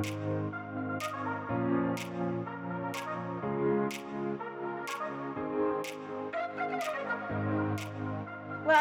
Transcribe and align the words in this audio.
Well, 0.00 0.08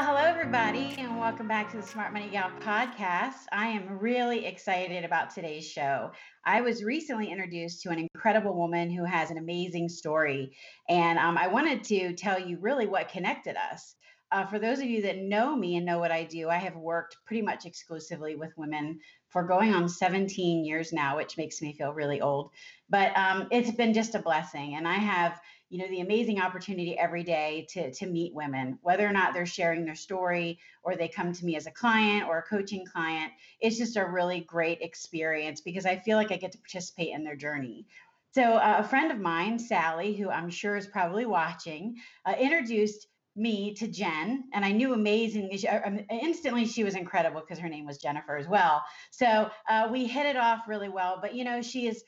hello, 0.05 0.23
everybody, 0.23 0.95
and 0.97 1.19
welcome 1.19 1.45
back 1.45 1.69
to 1.71 1.77
the 1.77 1.83
Smart 1.83 2.13
Money 2.13 2.29
Gal 2.29 2.51
podcast. 2.61 3.33
I 3.51 3.67
am 3.67 3.99
really 3.99 4.45
excited 4.45 5.03
about 5.03 5.35
today's 5.35 5.67
show. 5.69 6.11
I 6.45 6.61
was 6.61 6.85
recently 6.85 7.29
introduced 7.29 7.81
to 7.83 7.89
an 7.89 7.99
incredible 7.99 8.55
woman 8.55 8.89
who 8.89 9.03
has 9.03 9.29
an 9.29 9.37
amazing 9.37 9.89
story, 9.89 10.55
and 10.87 11.19
um, 11.19 11.37
I 11.37 11.49
wanted 11.49 11.83
to 11.85 12.13
tell 12.13 12.39
you 12.39 12.59
really 12.61 12.87
what 12.87 13.09
connected 13.09 13.57
us. 13.73 13.95
Uh, 14.31 14.45
for 14.45 14.59
those 14.59 14.79
of 14.79 14.85
you 14.85 15.01
that 15.01 15.17
know 15.17 15.55
me 15.55 15.75
and 15.75 15.85
know 15.85 15.97
what 15.97 16.11
I 16.11 16.23
do, 16.23 16.49
I 16.49 16.57
have 16.57 16.75
worked 16.75 17.17
pretty 17.25 17.41
much 17.41 17.65
exclusively 17.65 18.35
with 18.35 18.57
women 18.57 18.99
for 19.29 19.43
going 19.43 19.73
on 19.73 19.89
17 19.89 20.63
years 20.63 20.93
now, 20.93 21.17
which 21.17 21.37
makes 21.37 21.61
me 21.61 21.73
feel 21.73 21.93
really 21.93 22.21
old. 22.21 22.51
But 22.89 23.17
um, 23.17 23.47
it's 23.51 23.71
been 23.71 23.93
just 23.93 24.15
a 24.15 24.19
blessing, 24.19 24.75
and 24.75 24.87
I 24.87 24.95
have 24.95 25.39
you 25.69 25.77
know 25.77 25.87
the 25.87 26.01
amazing 26.01 26.41
opportunity 26.41 26.97
every 26.97 27.23
day 27.23 27.67
to 27.69 27.91
to 27.91 28.07
meet 28.07 28.33
women 28.33 28.77
whether 28.81 29.07
or 29.07 29.11
not 29.11 29.33
they're 29.33 29.45
sharing 29.45 29.85
their 29.85 29.95
story 29.95 30.59
or 30.83 30.95
they 30.95 31.07
come 31.07 31.31
to 31.31 31.45
me 31.45 31.55
as 31.55 31.67
a 31.67 31.71
client 31.71 32.27
or 32.27 32.39
a 32.39 32.43
coaching 32.43 32.83
client 32.85 33.31
it's 33.61 33.77
just 33.77 33.95
a 33.95 34.03
really 34.05 34.41
great 34.41 34.81
experience 34.81 35.61
because 35.61 35.85
i 35.85 35.95
feel 35.95 36.17
like 36.17 36.31
i 36.31 36.37
get 36.37 36.51
to 36.51 36.57
participate 36.57 37.13
in 37.13 37.23
their 37.23 37.35
journey 37.35 37.85
so 38.31 38.55
uh, 38.55 38.77
a 38.79 38.83
friend 38.83 39.11
of 39.11 39.19
mine 39.19 39.59
sally 39.59 40.15
who 40.15 40.29
i'm 40.29 40.49
sure 40.49 40.75
is 40.75 40.87
probably 40.87 41.25
watching 41.25 41.95
uh, 42.25 42.33
introduced 42.39 43.07
me 43.39 43.73
to 43.75 43.87
Jen, 43.87 44.43
and 44.53 44.65
I 44.65 44.71
knew 44.71 44.93
amazing. 44.93 45.49
Uh, 45.67 45.91
instantly, 46.11 46.65
she 46.65 46.83
was 46.83 46.95
incredible 46.95 47.41
because 47.41 47.59
her 47.59 47.69
name 47.69 47.85
was 47.85 47.97
Jennifer 47.97 48.37
as 48.37 48.47
well. 48.47 48.83
So 49.11 49.49
uh, 49.69 49.87
we 49.91 50.05
hit 50.05 50.25
it 50.25 50.37
off 50.37 50.67
really 50.67 50.89
well. 50.89 51.19
But 51.21 51.35
you 51.35 51.43
know, 51.43 51.61
she 51.61 51.87
is 51.87 52.03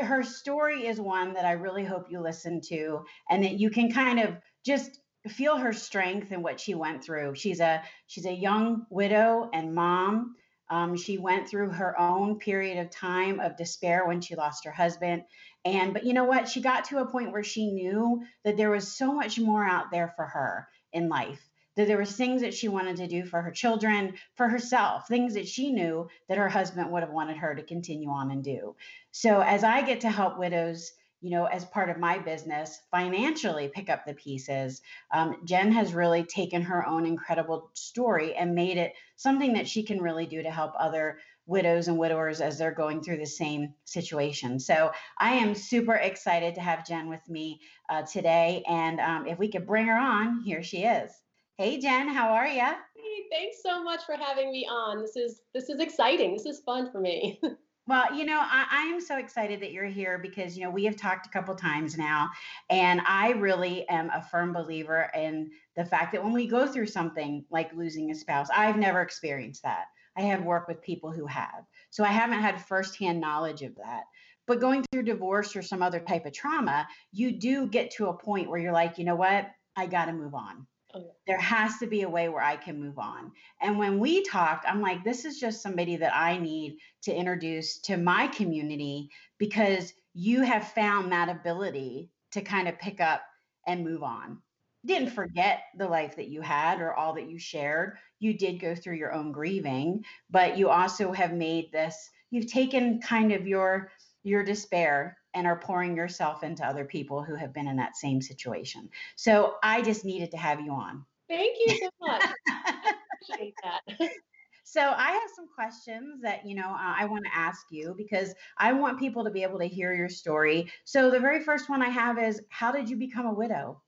her 0.00 0.22
story 0.22 0.86
is 0.86 1.00
one 1.00 1.34
that 1.34 1.44
I 1.44 1.52
really 1.52 1.84
hope 1.84 2.06
you 2.10 2.20
listen 2.20 2.60
to 2.68 3.04
and 3.30 3.42
that 3.44 3.58
you 3.58 3.70
can 3.70 3.90
kind 3.90 4.20
of 4.20 4.36
just 4.64 5.00
feel 5.28 5.56
her 5.56 5.72
strength 5.72 6.32
and 6.32 6.42
what 6.42 6.60
she 6.60 6.74
went 6.74 7.02
through. 7.04 7.34
She's 7.34 7.60
a 7.60 7.82
she's 8.06 8.26
a 8.26 8.32
young 8.32 8.86
widow 8.90 9.48
and 9.52 9.74
mom. 9.74 10.34
Um, 10.70 10.96
she 10.96 11.18
went 11.18 11.48
through 11.48 11.70
her 11.70 11.98
own 12.00 12.38
period 12.38 12.78
of 12.78 12.90
time 12.90 13.40
of 13.40 13.56
despair 13.56 14.06
when 14.06 14.20
she 14.22 14.36
lost 14.36 14.64
her 14.64 14.72
husband. 14.72 15.22
And 15.64 15.92
but 15.94 16.04
you 16.04 16.12
know 16.12 16.24
what? 16.24 16.48
She 16.48 16.60
got 16.60 16.86
to 16.86 16.98
a 16.98 17.10
point 17.10 17.32
where 17.32 17.44
she 17.44 17.70
knew 17.70 18.22
that 18.44 18.56
there 18.56 18.70
was 18.70 18.96
so 18.96 19.12
much 19.12 19.38
more 19.38 19.64
out 19.64 19.90
there 19.90 20.12
for 20.16 20.26
her 20.26 20.68
in 20.92 21.08
life 21.08 21.48
that 21.76 21.86
there 21.86 21.98
was 21.98 22.12
things 22.12 22.42
that 22.42 22.54
she 22.54 22.68
wanted 22.68 22.96
to 22.96 23.06
do 23.06 23.24
for 23.24 23.40
her 23.40 23.50
children, 23.50 24.14
for 24.36 24.48
herself, 24.48 25.08
things 25.08 25.34
that 25.34 25.48
she 25.48 25.72
knew 25.72 26.08
that 26.28 26.38
her 26.38 26.48
husband 26.48 26.90
would 26.90 27.02
have 27.02 27.12
wanted 27.12 27.36
her 27.36 27.54
to 27.54 27.62
continue 27.62 28.10
on 28.10 28.30
and 28.30 28.44
do. 28.44 28.76
So 29.10 29.40
as 29.40 29.64
I 29.64 29.82
get 29.82 30.00
to 30.02 30.10
help 30.10 30.38
widows, 30.38 30.92
you 31.22 31.30
know, 31.30 31.44
as 31.44 31.64
part 31.64 31.88
of 31.88 31.98
my 31.98 32.18
business, 32.18 32.80
financially 32.90 33.70
pick 33.72 33.88
up 33.88 34.04
the 34.04 34.14
pieces, 34.14 34.82
um, 35.12 35.36
Jen 35.44 35.70
has 35.70 35.94
really 35.94 36.24
taken 36.24 36.62
her 36.62 36.86
own 36.86 37.06
incredible 37.06 37.70
story 37.74 38.34
and 38.34 38.54
made 38.54 38.76
it 38.76 38.92
something 39.16 39.52
that 39.52 39.68
she 39.68 39.84
can 39.84 40.02
really 40.02 40.26
do 40.26 40.42
to 40.42 40.50
help 40.50 40.72
other 40.78 41.18
widows 41.46 41.88
and 41.88 41.98
widowers 41.98 42.40
as 42.40 42.58
they're 42.58 42.74
going 42.74 43.02
through 43.02 43.18
the 43.18 43.26
same 43.26 43.74
situation. 43.84 44.60
So 44.60 44.92
I 45.18 45.34
am 45.34 45.54
super 45.54 45.94
excited 45.94 46.54
to 46.54 46.60
have 46.60 46.86
Jen 46.86 47.08
with 47.08 47.28
me 47.28 47.60
uh, 47.90 48.02
today. 48.02 48.62
And 48.68 49.00
um, 49.00 49.26
if 49.26 49.38
we 49.38 49.48
could 49.50 49.66
bring 49.66 49.86
her 49.86 49.98
on, 49.98 50.42
here 50.42 50.62
she 50.62 50.84
is. 50.84 51.10
Hey 51.58 51.78
Jen, 51.78 52.08
how 52.08 52.32
are 52.32 52.46
you? 52.46 52.60
Hey, 52.60 53.24
thanks 53.30 53.58
so 53.62 53.82
much 53.82 54.04
for 54.04 54.16
having 54.16 54.50
me 54.50 54.66
on. 54.70 55.02
This 55.02 55.16
is 55.16 55.42
this 55.54 55.68
is 55.68 55.80
exciting. 55.80 56.32
This 56.32 56.46
is 56.46 56.60
fun 56.60 56.90
for 56.90 57.00
me. 57.00 57.40
Well, 57.88 58.14
you 58.14 58.24
know, 58.24 58.38
I, 58.40 58.64
I, 58.70 58.82
am 58.84 59.00
so 59.00 59.18
excited 59.18 59.60
that 59.60 59.72
you're 59.72 59.86
here 59.86 60.16
because, 60.16 60.56
you 60.56 60.62
know, 60.62 60.70
we 60.70 60.84
have 60.84 60.94
talked 60.94 61.26
a 61.26 61.30
couple 61.30 61.52
times 61.56 61.98
now, 61.98 62.30
and 62.70 63.00
I 63.04 63.32
really 63.32 63.88
am 63.88 64.08
a 64.10 64.22
firm 64.22 64.52
believer 64.52 65.10
in 65.16 65.50
the 65.74 65.84
fact 65.84 66.12
that 66.12 66.22
when 66.22 66.32
we 66.32 66.46
go 66.46 66.68
through 66.68 66.86
something 66.86 67.44
like 67.50 67.74
losing 67.74 68.12
a 68.12 68.14
spouse, 68.14 68.46
I've 68.54 68.76
never 68.76 69.00
experienced 69.00 69.64
that. 69.64 69.86
I 70.16 70.22
have 70.22 70.44
worked 70.44 70.68
with 70.68 70.82
people 70.82 71.12
who 71.12 71.26
have. 71.26 71.64
So 71.90 72.04
I 72.04 72.08
haven't 72.08 72.40
had 72.40 72.60
firsthand 72.60 73.20
knowledge 73.20 73.62
of 73.62 73.74
that. 73.76 74.04
But 74.46 74.60
going 74.60 74.84
through 74.90 75.04
divorce 75.04 75.54
or 75.54 75.62
some 75.62 75.82
other 75.82 76.00
type 76.00 76.26
of 76.26 76.32
trauma, 76.32 76.86
you 77.12 77.32
do 77.38 77.66
get 77.66 77.92
to 77.92 78.08
a 78.08 78.16
point 78.16 78.48
where 78.48 78.58
you're 78.58 78.72
like, 78.72 78.98
you 78.98 79.04
know 79.04 79.14
what? 79.14 79.50
I 79.76 79.86
got 79.86 80.06
to 80.06 80.12
move 80.12 80.34
on. 80.34 80.66
Oh, 80.94 81.14
there 81.26 81.38
has 81.38 81.78
to 81.78 81.86
be 81.86 82.02
a 82.02 82.08
way 82.08 82.28
where 82.28 82.42
I 82.42 82.56
can 82.56 82.78
move 82.78 82.98
on. 82.98 83.32
And 83.62 83.78
when 83.78 83.98
we 83.98 84.22
talked, 84.24 84.66
I'm 84.68 84.82
like, 84.82 85.04
this 85.04 85.24
is 85.24 85.38
just 85.38 85.62
somebody 85.62 85.96
that 85.96 86.14
I 86.14 86.38
need 86.38 86.76
to 87.04 87.14
introduce 87.14 87.78
to 87.82 87.96
my 87.96 88.26
community 88.26 89.08
because 89.38 89.94
you 90.12 90.42
have 90.42 90.68
found 90.72 91.12
that 91.12 91.30
ability 91.30 92.10
to 92.32 92.42
kind 92.42 92.68
of 92.68 92.78
pick 92.78 93.00
up 93.00 93.22
and 93.66 93.84
move 93.84 94.02
on. 94.02 94.38
Didn't 94.84 95.10
forget 95.10 95.62
the 95.76 95.88
life 95.88 96.16
that 96.16 96.28
you 96.28 96.40
had 96.40 96.80
or 96.80 96.94
all 96.94 97.14
that 97.14 97.30
you 97.30 97.38
shared. 97.38 97.98
You 98.18 98.36
did 98.36 98.60
go 98.60 98.74
through 98.74 98.96
your 98.96 99.12
own 99.12 99.32
grieving, 99.32 100.04
but 100.30 100.58
you 100.58 100.70
also 100.70 101.12
have 101.12 101.32
made 101.32 101.70
this, 101.72 102.10
you've 102.30 102.50
taken 102.50 103.00
kind 103.00 103.32
of 103.32 103.46
your 103.46 103.90
your 104.24 104.44
despair 104.44 105.18
and 105.34 105.48
are 105.48 105.58
pouring 105.58 105.96
yourself 105.96 106.44
into 106.44 106.64
other 106.64 106.84
people 106.84 107.24
who 107.24 107.34
have 107.34 107.52
been 107.52 107.66
in 107.66 107.76
that 107.76 107.96
same 107.96 108.22
situation. 108.22 108.88
So 109.16 109.56
I 109.64 109.82
just 109.82 110.04
needed 110.04 110.30
to 110.30 110.36
have 110.36 110.60
you 110.60 110.70
on. 110.70 111.04
Thank 111.28 111.56
you 111.58 111.76
so 111.80 111.90
much. 112.00 112.22
appreciate 113.22 113.54
that. 113.62 114.10
So 114.64 114.80
I 114.80 115.10
have 115.10 115.30
some 115.34 115.48
questions 115.54 116.22
that 116.22 116.46
you 116.46 116.54
know 116.54 116.68
uh, 116.68 116.94
I 116.96 117.04
want 117.04 117.24
to 117.24 117.36
ask 117.36 117.66
you 117.70 117.94
because 117.98 118.32
I 118.56 118.72
want 118.72 118.98
people 118.98 119.24
to 119.24 119.30
be 119.30 119.42
able 119.42 119.58
to 119.58 119.66
hear 119.66 119.92
your 119.92 120.08
story. 120.08 120.70
So 120.84 121.10
the 121.10 121.20
very 121.20 121.42
first 121.42 121.68
one 121.68 121.82
I 121.82 121.90
have 121.90 122.18
is 122.18 122.40
how 122.48 122.72
did 122.72 122.88
you 122.88 122.96
become 122.96 123.26
a 123.26 123.34
widow? 123.34 123.82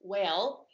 Well, 0.00 0.66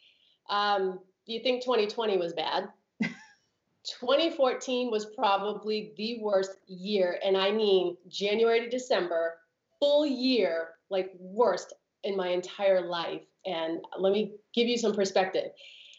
um, 0.49 0.99
you 1.25 1.41
think 1.41 1.63
2020 1.63 2.17
was 2.17 2.33
bad? 2.33 2.69
2014 3.01 4.91
was 4.91 5.05
probably 5.05 5.93
the 5.97 6.19
worst 6.21 6.57
year, 6.67 7.19
and 7.23 7.35
I 7.37 7.51
mean 7.51 7.97
January 8.07 8.61
to 8.61 8.69
December, 8.69 9.37
full 9.79 10.05
year, 10.05 10.69
like 10.89 11.11
worst 11.19 11.73
in 12.03 12.15
my 12.15 12.29
entire 12.29 12.81
life. 12.87 13.21
And 13.45 13.81
let 13.97 14.13
me 14.13 14.33
give 14.53 14.67
you 14.67 14.77
some 14.77 14.93
perspective. 14.93 15.51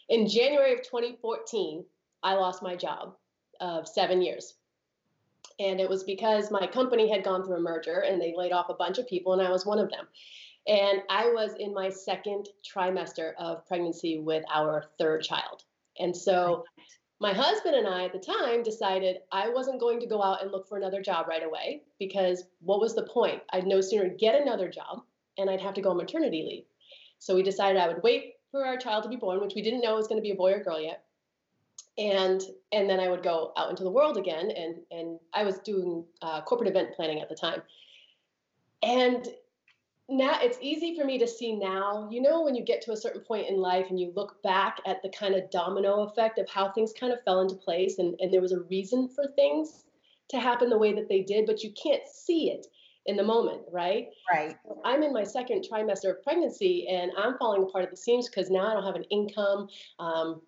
In 0.09 0.27
January 0.27 0.73
of 0.73 0.81
2014, 0.83 1.85
I 2.23 2.33
lost 2.33 2.63
my 2.63 2.75
job 2.75 3.15
of 3.59 3.87
seven 3.87 4.21
years. 4.21 4.55
And 5.59 5.79
it 5.79 5.89
was 5.89 6.03
because 6.03 6.51
my 6.51 6.67
company 6.67 7.09
had 7.09 7.23
gone 7.23 7.43
through 7.43 7.57
a 7.57 7.61
merger 7.61 7.99
and 7.99 8.21
they 8.21 8.33
laid 8.35 8.51
off 8.51 8.69
a 8.69 8.73
bunch 8.73 8.97
of 8.97 9.07
people, 9.07 9.33
and 9.33 9.41
I 9.41 9.51
was 9.51 9.65
one 9.65 9.79
of 9.79 9.89
them. 9.89 10.07
And 10.67 11.01
I 11.09 11.27
was 11.27 11.53
in 11.59 11.73
my 11.73 11.89
second 11.89 12.49
trimester 12.67 13.33
of 13.37 13.65
pregnancy 13.67 14.19
with 14.19 14.43
our 14.51 14.85
third 14.97 15.23
child. 15.23 15.63
And 15.99 16.15
so 16.15 16.65
my 17.19 17.33
husband 17.33 17.75
and 17.75 17.87
I 17.87 18.05
at 18.05 18.13
the 18.13 18.19
time 18.19 18.63
decided 18.63 19.17
I 19.31 19.49
wasn't 19.49 19.79
going 19.79 19.99
to 19.99 20.07
go 20.07 20.21
out 20.21 20.41
and 20.41 20.51
look 20.51 20.67
for 20.67 20.77
another 20.77 21.01
job 21.01 21.27
right 21.27 21.43
away 21.43 21.83
because 21.99 22.43
what 22.59 22.81
was 22.81 22.95
the 22.95 23.03
point? 23.03 23.41
I'd 23.51 23.67
no 23.67 23.79
sooner 23.79 24.09
get 24.09 24.41
another 24.41 24.69
job 24.69 25.03
and 25.37 25.49
I'd 25.49 25.61
have 25.61 25.75
to 25.75 25.81
go 25.81 25.91
on 25.91 25.97
maternity 25.97 26.43
leave. 26.43 26.65
So 27.19 27.35
we 27.35 27.43
decided 27.43 27.81
I 27.81 27.87
would 27.87 28.03
wait 28.03 28.33
for 28.51 28.65
our 28.65 28.77
child 28.77 29.03
to 29.03 29.09
be 29.09 29.15
born, 29.15 29.41
which 29.41 29.55
we 29.55 29.61
didn't 29.61 29.81
know 29.81 29.95
was 29.95 30.07
going 30.07 30.17
to 30.17 30.23
be 30.23 30.31
a 30.31 30.35
boy 30.35 30.53
or 30.53 30.63
girl 30.63 30.81
yet. 30.81 31.03
And 31.97 32.41
and 32.73 32.89
then 32.89 32.99
I 32.99 33.07
would 33.07 33.23
go 33.23 33.53
out 33.55 33.69
into 33.69 33.83
the 33.83 33.89
world 33.89 34.17
again, 34.17 34.51
and 34.51 34.75
and 34.91 35.17
I 35.33 35.45
was 35.45 35.59
doing 35.59 36.03
uh, 36.21 36.41
corporate 36.41 36.69
event 36.69 36.93
planning 36.93 37.21
at 37.21 37.29
the 37.29 37.35
time. 37.35 37.61
And 38.83 39.25
now 40.07 40.37
it's 40.41 40.57
easy 40.61 40.95
for 40.95 41.05
me 41.05 41.17
to 41.17 41.27
see 41.27 41.55
now. 41.55 42.07
You 42.11 42.21
know 42.21 42.41
when 42.41 42.55
you 42.55 42.63
get 42.63 42.81
to 42.83 42.91
a 42.91 42.97
certain 42.97 43.21
point 43.21 43.49
in 43.49 43.57
life 43.57 43.87
and 43.89 43.99
you 43.99 44.13
look 44.15 44.41
back 44.43 44.79
at 44.85 45.01
the 45.01 45.09
kind 45.09 45.35
of 45.35 45.49
domino 45.49 46.03
effect 46.03 46.37
of 46.37 46.47
how 46.49 46.71
things 46.71 46.93
kind 46.93 47.11
of 47.11 47.23
fell 47.23 47.41
into 47.41 47.55
place 47.55 47.97
and, 47.97 48.15
and 48.19 48.31
there 48.31 48.41
was 48.41 48.51
a 48.51 48.61
reason 48.61 49.09
for 49.09 49.25
things 49.35 49.85
to 50.29 50.39
happen 50.39 50.69
the 50.69 50.77
way 50.77 50.93
that 50.93 51.07
they 51.09 51.21
did 51.21 51.45
but 51.45 51.63
you 51.63 51.71
can't 51.71 52.07
see 52.07 52.51
it 52.51 52.67
in 53.05 53.15
the 53.15 53.23
moment 53.23 53.61
right? 53.71 54.07
Right. 54.31 54.55
I'm 54.83 55.03
in 55.03 55.13
my 55.13 55.23
second 55.23 55.65
trimester 55.69 56.09
of 56.09 56.23
pregnancy 56.23 56.87
and 56.89 57.11
i'm 57.17 57.37
falling 57.37 57.63
apart 57.63 57.83
at 57.83 57.91
the 57.91 57.97
seams 57.97 58.27
because 58.27 58.49
now 58.49 58.67
i 58.67 58.73
don't 58.73 58.83
have 58.83 58.95
an 58.95 59.05
income 59.11 59.67
um, 59.99 60.41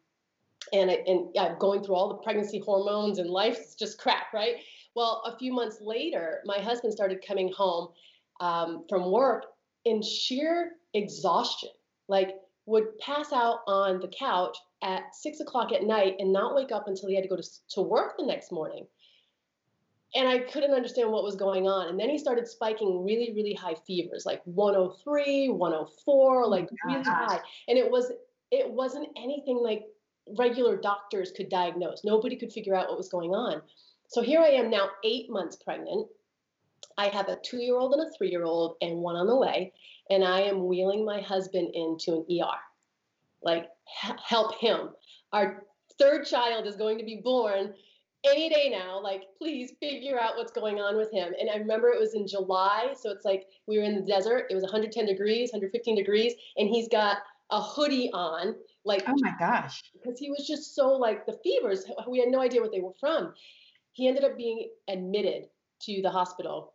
and, 0.74 0.92
I, 0.92 0.96
and 1.06 1.30
I'm 1.40 1.58
going 1.60 1.84
through 1.84 1.96
all 1.96 2.10
the 2.10 2.16
pregnancy 2.16 2.60
hormones 2.60 3.20
and 3.20 3.30
life's 3.30 3.76
just 3.76 4.00
crap 4.00 4.34
right? 4.34 4.56
Well 4.96 5.22
a 5.26 5.38
few 5.38 5.54
months 5.54 5.78
later 5.82 6.42
my 6.46 6.60
husband 6.60 6.94
started 6.94 7.24
coming 7.26 7.52
home 7.56 7.90
um, 8.40 8.86
from 8.90 9.12
work 9.12 9.46
in 9.86 10.02
sheer 10.02 10.74
exhaustion, 10.94 11.70
like 12.08 12.36
would 12.66 12.98
pass 13.00 13.32
out 13.32 13.60
on 13.68 14.00
the 14.00 14.10
couch 14.10 14.58
at 14.84 15.16
six 15.16 15.40
o'clock 15.40 15.72
at 15.72 15.84
night 15.84 16.16
and 16.20 16.32
not 16.32 16.56
wake 16.56 16.72
up 16.72 16.88
until 16.88 17.10
he 17.10 17.16
had 17.16 17.24
to 17.24 17.30
go 17.30 17.38
to, 17.38 17.44
to 17.70 17.82
work 17.82 18.18
the 18.18 18.26
next 18.26 18.52
morning. 18.52 18.86
And 20.16 20.28
I 20.28 20.40
couldn't 20.40 20.72
understand 20.72 21.12
what 21.12 21.24
was 21.24 21.36
going 21.36 21.68
on. 21.68 21.90
And 21.90 22.00
then 22.00 22.10
he 22.10 22.18
started 22.18 22.48
spiking 22.48 23.06
really, 23.06 23.34
really 23.36 23.54
high 23.54 23.76
fevers, 23.86 24.26
like 24.26 24.42
103, 24.46 25.50
104, 25.50 26.48
like 26.48 26.70
oh 26.72 26.76
really 26.86 27.04
high. 27.04 27.40
And 27.68 27.78
it 27.78 27.90
was 27.90 28.12
it 28.52 28.70
wasn't 28.70 29.08
anything 29.18 29.58
like 29.62 29.86
regular 30.38 30.78
doctors 30.78 31.32
could 31.32 31.50
diagnose. 31.50 32.04
Nobody 32.04 32.36
could 32.36 32.52
figure 32.52 32.76
out 32.76 32.88
what 32.88 32.98
was 32.98 33.10
going 33.10 33.32
on. 33.32 33.62
So 34.10 34.22
here 34.22 34.40
I 34.40 34.50
am 34.50 34.70
now, 34.70 34.90
eight 35.04 35.30
months 35.30 35.58
pregnant, 35.58 36.08
I 36.98 37.08
have 37.08 37.30
a 37.30 37.38
two 37.44 37.58
year 37.58 37.78
old 37.78 37.94
and 37.94 38.08
a 38.08 38.12
three 38.18 38.30
year 38.30 38.44
old 38.44 38.76
and 38.82 38.98
one 38.98 39.16
on 39.16 39.28
the 39.28 39.36
way, 39.36 39.74
and 40.10 40.24
I 40.24 40.42
am 40.42 40.68
wheeling 40.68 41.06
my 41.06 41.22
husband 41.22 41.72
into 41.74 42.14
an 42.14 42.26
ER. 42.30 42.58
Like, 43.42 43.70
help 43.86 44.56
him. 44.56 44.90
Our 45.32 45.64
third 46.00 46.26
child 46.26 46.66
is 46.66 46.76
going 46.76 46.98
to 46.98 47.06
be 47.06 47.22
born 47.24 47.74
any 48.26 48.50
day 48.50 48.70
now. 48.70 49.02
Like, 49.02 49.24
please 49.38 49.74
figure 49.80 50.20
out 50.20 50.38
what's 50.38 50.52
going 50.52 50.80
on 50.80 50.98
with 50.98 51.12
him. 51.12 51.34
And 51.40 51.50
I 51.50 51.58
remember 51.58 51.90
it 51.90 52.00
was 52.00 52.16
in 52.16 52.28
July. 52.28 52.94
So 53.00 53.12
it's 53.12 53.26
like 53.26 53.46
we 53.68 53.78
were 53.78 53.84
in 53.84 53.96
the 53.96 54.02
desert. 54.02 54.48
It 54.50 54.56
was 54.56 54.64
110 54.64 55.06
degrees, 55.06 55.52
115 55.52 55.96
degrees, 55.96 56.34
and 56.58 56.68
he's 56.68 56.88
got 56.88 57.18
a 57.52 57.62
hoodie 57.62 58.10
on. 58.12 58.56
Like, 58.86 59.04
oh 59.08 59.16
my 59.18 59.34
gosh. 59.40 59.84
Because 59.94 60.20
he 60.20 60.30
was 60.30 60.48
just 60.48 60.76
so 60.76 60.90
like 60.90 61.26
the 61.26 61.38
fevers, 61.44 61.86
we 62.08 62.20
had 62.20 62.30
no 62.30 62.42
idea 62.42 62.62
what 62.62 62.72
they 62.72 62.82
were 62.82 62.96
from. 63.00 63.34
He 63.94 64.08
ended 64.08 64.24
up 64.24 64.38
being 64.38 64.70
admitted 64.88 65.48
to 65.82 66.02
the 66.02 66.10
hospital 66.10 66.74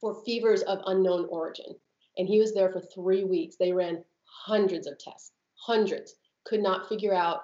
for 0.00 0.22
fevers 0.24 0.62
of 0.62 0.80
unknown 0.86 1.26
origin. 1.30 1.76
And 2.16 2.26
he 2.26 2.40
was 2.40 2.54
there 2.54 2.70
for 2.70 2.80
three 2.80 3.24
weeks. 3.24 3.56
They 3.56 3.72
ran 3.72 4.04
hundreds 4.24 4.86
of 4.86 4.98
tests, 4.98 5.32
hundreds, 5.54 6.16
could 6.44 6.60
not 6.60 6.88
figure 6.88 7.14
out 7.14 7.42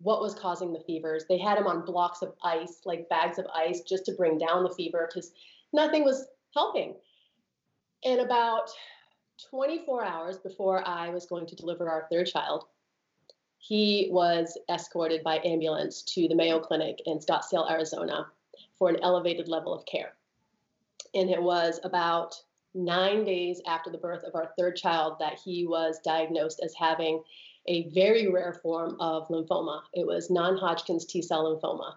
what 0.00 0.20
was 0.20 0.34
causing 0.34 0.72
the 0.72 0.80
fevers. 0.80 1.24
They 1.28 1.38
had 1.38 1.58
him 1.58 1.66
on 1.66 1.84
blocks 1.84 2.22
of 2.22 2.34
ice, 2.42 2.80
like 2.84 3.08
bags 3.08 3.38
of 3.38 3.46
ice, 3.54 3.82
just 3.82 4.04
to 4.06 4.12
bring 4.12 4.38
down 4.38 4.64
the 4.64 4.74
fever 4.74 5.08
because 5.08 5.32
nothing 5.72 6.04
was 6.04 6.26
helping. 6.54 6.96
And 8.04 8.20
about 8.20 8.70
24 9.50 10.04
hours 10.04 10.38
before 10.38 10.86
I 10.86 11.10
was 11.10 11.26
going 11.26 11.46
to 11.46 11.56
deliver 11.56 11.88
our 11.88 12.06
third 12.10 12.26
child, 12.26 12.64
he 13.58 14.08
was 14.10 14.58
escorted 14.68 15.22
by 15.22 15.40
ambulance 15.44 16.02
to 16.02 16.26
the 16.26 16.34
Mayo 16.34 16.58
Clinic 16.58 17.00
in 17.06 17.18
Scottsdale, 17.18 17.70
Arizona 17.70 18.26
for 18.78 18.88
an 18.88 18.98
elevated 19.02 19.48
level 19.48 19.74
of 19.74 19.84
care. 19.86 20.14
And 21.14 21.30
it 21.30 21.42
was 21.42 21.80
about 21.84 22.34
nine 22.74 23.24
days 23.24 23.60
after 23.66 23.90
the 23.90 23.98
birth 23.98 24.24
of 24.24 24.34
our 24.34 24.52
third 24.58 24.76
child 24.76 25.16
that 25.20 25.38
he 25.44 25.66
was 25.66 26.00
diagnosed 26.04 26.60
as 26.64 26.74
having 26.74 27.22
a 27.66 27.88
very 27.90 28.28
rare 28.28 28.58
form 28.62 28.96
of 28.98 29.28
lymphoma. 29.28 29.82
It 29.92 30.06
was 30.06 30.30
non 30.30 30.56
Hodgkin's 30.56 31.04
T 31.04 31.22
cell 31.22 31.44
lymphoma. 31.44 31.94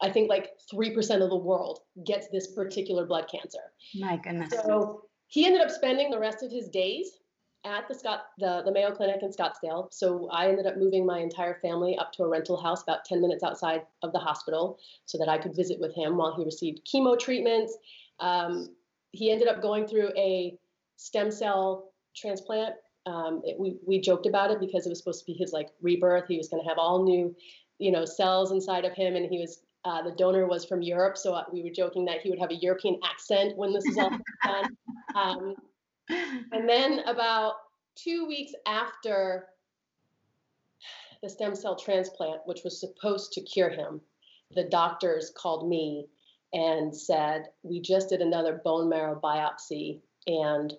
I 0.00 0.10
think 0.10 0.28
like 0.28 0.52
3% 0.72 1.22
of 1.22 1.30
the 1.30 1.36
world 1.36 1.80
gets 2.04 2.28
this 2.28 2.46
particular 2.48 3.04
blood 3.04 3.28
cancer. 3.28 3.58
My 3.98 4.16
goodness. 4.16 4.52
So 4.52 5.04
he 5.26 5.44
ended 5.44 5.60
up 5.60 5.70
spending 5.70 6.10
the 6.10 6.18
rest 6.18 6.42
of 6.42 6.52
his 6.52 6.68
days 6.68 7.18
at 7.64 7.88
the 7.88 7.94
Scott 7.94 8.26
the, 8.38 8.62
the 8.64 8.72
Mayo 8.72 8.90
Clinic 8.92 9.22
in 9.22 9.30
Scottsdale. 9.30 9.92
So 9.92 10.28
I 10.30 10.48
ended 10.48 10.66
up 10.66 10.76
moving 10.76 11.04
my 11.04 11.18
entire 11.18 11.58
family 11.60 11.96
up 11.98 12.12
to 12.12 12.22
a 12.22 12.28
rental 12.28 12.60
house 12.60 12.82
about 12.82 13.04
10 13.04 13.20
minutes 13.20 13.42
outside 13.42 13.82
of 14.02 14.12
the 14.12 14.18
hospital 14.18 14.78
so 15.04 15.18
that 15.18 15.28
I 15.28 15.38
could 15.38 15.54
visit 15.54 15.78
with 15.80 15.94
him 15.94 16.16
while 16.16 16.36
he 16.36 16.44
received 16.44 16.86
chemo 16.86 17.18
treatments. 17.18 17.76
Um, 18.20 18.74
he 19.12 19.30
ended 19.30 19.48
up 19.48 19.62
going 19.62 19.86
through 19.86 20.10
a 20.16 20.56
stem 20.96 21.30
cell 21.30 21.92
transplant 22.16 22.74
um, 23.08 23.40
it, 23.44 23.58
we 23.58 23.76
we 23.86 24.00
joked 24.00 24.26
about 24.26 24.50
it 24.50 24.60
because 24.60 24.86
it 24.86 24.90
was 24.90 24.98
supposed 24.98 25.20
to 25.20 25.26
be 25.26 25.32
his 25.32 25.52
like 25.52 25.68
rebirth. 25.80 26.28
He 26.28 26.36
was 26.36 26.48
going 26.48 26.62
to 26.62 26.68
have 26.68 26.78
all 26.78 27.02
new, 27.02 27.34
you 27.78 27.90
know, 27.90 28.04
cells 28.04 28.52
inside 28.52 28.84
of 28.84 28.92
him, 28.92 29.16
and 29.16 29.30
he 29.30 29.38
was 29.38 29.62
uh, 29.84 30.02
the 30.02 30.10
donor 30.12 30.46
was 30.46 30.64
from 30.64 30.82
Europe, 30.82 31.16
so 31.16 31.32
uh, 31.32 31.44
we 31.52 31.62
were 31.62 31.70
joking 31.70 32.04
that 32.04 32.20
he 32.20 32.30
would 32.30 32.38
have 32.38 32.50
a 32.50 32.56
European 32.56 33.00
accent 33.08 33.56
when 33.56 33.72
this 33.72 33.84
is 33.86 33.96
all 33.96 34.10
done. 34.44 34.76
Um, 35.14 35.54
and 36.08 36.68
then 36.68 37.00
about 37.00 37.54
two 37.96 38.26
weeks 38.26 38.52
after 38.66 39.46
the 41.22 41.28
stem 41.28 41.54
cell 41.54 41.76
transplant, 41.76 42.40
which 42.44 42.62
was 42.64 42.80
supposed 42.80 43.32
to 43.32 43.40
cure 43.40 43.70
him, 43.70 44.00
the 44.54 44.64
doctors 44.64 45.32
called 45.36 45.68
me 45.68 46.06
and 46.52 46.96
said, 46.96 47.46
We 47.62 47.80
just 47.80 48.08
did 48.08 48.20
another 48.20 48.60
bone 48.64 48.88
marrow 48.88 49.20
biopsy 49.22 50.00
and 50.26 50.72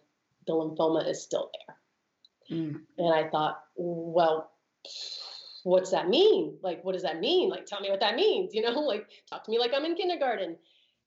the 0.47 0.53
lymphoma 0.53 1.07
is 1.07 1.21
still 1.21 1.51
there. 1.67 2.57
Mm. 2.59 2.81
And 2.97 3.13
I 3.13 3.29
thought, 3.29 3.61
well, 3.75 4.51
what's 5.63 5.91
that 5.91 6.09
mean? 6.09 6.57
Like, 6.63 6.83
what 6.83 6.93
does 6.93 7.03
that 7.03 7.19
mean? 7.19 7.49
Like, 7.49 7.65
tell 7.65 7.81
me 7.81 7.89
what 7.89 7.99
that 7.99 8.15
means. 8.15 8.53
You 8.53 8.63
know, 8.63 8.71
like, 8.79 9.07
talk 9.29 9.43
to 9.43 9.51
me 9.51 9.59
like 9.59 9.71
I'm 9.73 9.85
in 9.85 9.95
kindergarten. 9.95 10.57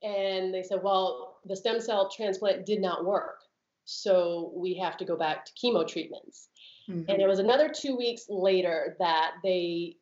And 0.03 0.53
they 0.53 0.63
said, 0.63 0.81
well, 0.83 1.39
the 1.45 1.57
stem 1.57 1.81
cell 1.81 2.11
transplant 2.11 2.67
did 2.67 2.81
not 2.81 3.05
work. 3.05 3.42
So 3.85 4.53
we 4.55 4.75
have 4.75 4.97
to 4.99 5.05
go 5.05 5.17
back 5.17 5.45
to 5.47 5.53
chemo 5.53 5.87
treatments. 5.87 6.49
Mm-hmm. 6.89 7.11
And 7.11 7.23
it 7.23 7.27
was 7.27 7.39
another 7.39 7.69
two 7.69 7.97
weeks 7.97 8.27
later 8.29 8.97
that 8.99 9.33
they, 9.43 9.97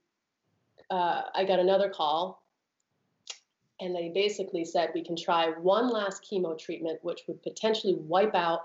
uh, 0.91 1.23
I 1.35 1.45
got 1.45 1.59
another 1.59 1.89
call. 1.89 2.43
And 3.81 3.95
they 3.95 4.11
basically 4.15 4.65
said, 4.65 4.91
we 4.95 5.03
can 5.03 5.17
try 5.17 5.51
one 5.51 5.89
last 5.89 6.27
chemo 6.31 6.59
treatment, 6.59 6.99
which 7.03 7.23
would 7.27 7.43
potentially 7.43 7.97
wipe 7.99 8.35
out 8.35 8.61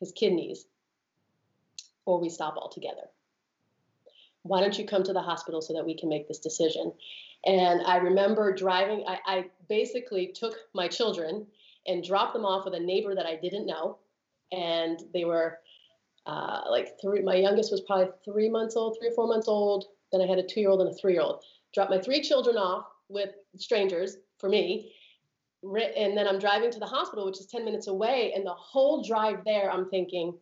his 0.00 0.12
kidneys 0.12 0.66
or 2.04 2.20
we 2.20 2.28
stop 2.28 2.56
altogether. 2.56 3.08
Why 4.42 4.60
don't 4.60 4.78
you 4.78 4.86
come 4.86 5.02
to 5.04 5.12
the 5.12 5.20
hospital 5.20 5.60
so 5.60 5.74
that 5.74 5.84
we 5.84 5.96
can 5.96 6.08
make 6.08 6.26
this 6.26 6.38
decision? 6.38 6.92
And 7.44 7.82
I 7.86 7.96
remember 7.96 8.52
driving, 8.52 9.04
I, 9.06 9.18
I 9.26 9.44
basically 9.68 10.28
took 10.28 10.54
my 10.74 10.88
children 10.88 11.46
and 11.86 12.02
dropped 12.02 12.32
them 12.32 12.44
off 12.44 12.64
with 12.64 12.74
a 12.74 12.80
neighbor 12.80 13.14
that 13.14 13.26
I 13.26 13.36
didn't 13.36 13.66
know. 13.66 13.98
And 14.52 15.02
they 15.12 15.24
were 15.24 15.58
uh, 16.26 16.62
like 16.70 17.00
three, 17.00 17.22
my 17.22 17.36
youngest 17.36 17.72
was 17.72 17.80
probably 17.82 18.08
three 18.24 18.48
months 18.48 18.76
old, 18.76 18.96
three 18.98 19.08
or 19.08 19.14
four 19.14 19.26
months 19.26 19.48
old. 19.48 19.86
Then 20.12 20.20
I 20.20 20.26
had 20.26 20.38
a 20.38 20.42
two 20.42 20.60
year 20.60 20.70
old 20.70 20.80
and 20.80 20.90
a 20.90 20.94
three 20.94 21.14
year 21.14 21.22
old. 21.22 21.42
Dropped 21.74 21.90
my 21.90 21.98
three 21.98 22.22
children 22.22 22.56
off 22.56 22.86
with 23.08 23.30
strangers 23.56 24.16
for 24.38 24.48
me. 24.48 24.92
And 25.62 26.16
then 26.16 26.28
I'm 26.28 26.38
driving 26.38 26.70
to 26.70 26.78
the 26.78 26.86
hospital, 26.86 27.26
which 27.26 27.40
is 27.40 27.46
10 27.46 27.64
minutes 27.64 27.88
away. 27.88 28.32
And 28.34 28.46
the 28.46 28.54
whole 28.54 29.02
drive 29.02 29.40
there, 29.44 29.70
I'm 29.70 29.88
thinking, 29.88 30.34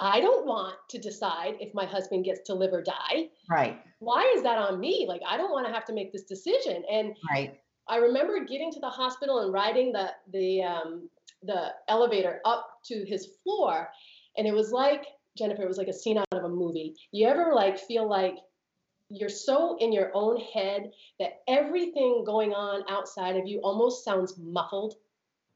I 0.00 0.20
don't 0.20 0.46
want 0.46 0.76
to 0.90 0.98
decide 0.98 1.54
if 1.60 1.74
my 1.74 1.84
husband 1.84 2.24
gets 2.24 2.40
to 2.42 2.54
live 2.54 2.72
or 2.72 2.82
die. 2.82 3.30
Right. 3.50 3.80
Why 3.98 4.32
is 4.36 4.42
that 4.42 4.58
on 4.58 4.78
me? 4.78 5.06
Like 5.08 5.22
I 5.28 5.36
don't 5.36 5.50
want 5.50 5.66
to 5.66 5.72
have 5.72 5.84
to 5.86 5.92
make 5.92 6.12
this 6.12 6.22
decision. 6.22 6.84
And 6.90 7.16
right. 7.30 7.58
I 7.88 7.96
remember 7.96 8.44
getting 8.44 8.72
to 8.72 8.80
the 8.80 8.88
hospital 8.88 9.40
and 9.40 9.52
riding 9.52 9.92
the 9.92 10.10
the 10.32 10.62
um, 10.62 11.08
the 11.42 11.68
elevator 11.88 12.40
up 12.44 12.68
to 12.86 13.04
his 13.06 13.28
floor, 13.42 13.88
and 14.36 14.46
it 14.46 14.54
was 14.54 14.72
like 14.72 15.06
Jennifer. 15.36 15.62
It 15.62 15.68
was 15.68 15.78
like 15.78 15.88
a 15.88 15.92
scene 15.92 16.18
out 16.18 16.26
of 16.32 16.44
a 16.44 16.48
movie. 16.48 16.94
You 17.12 17.28
ever 17.28 17.52
like 17.54 17.78
feel 17.78 18.08
like 18.08 18.36
you're 19.10 19.28
so 19.28 19.76
in 19.78 19.92
your 19.92 20.10
own 20.14 20.38
head 20.38 20.90
that 21.18 21.40
everything 21.48 22.24
going 22.26 22.52
on 22.52 22.84
outside 22.90 23.36
of 23.36 23.46
you 23.46 23.60
almost 23.60 24.04
sounds 24.04 24.34
muffled, 24.38 24.94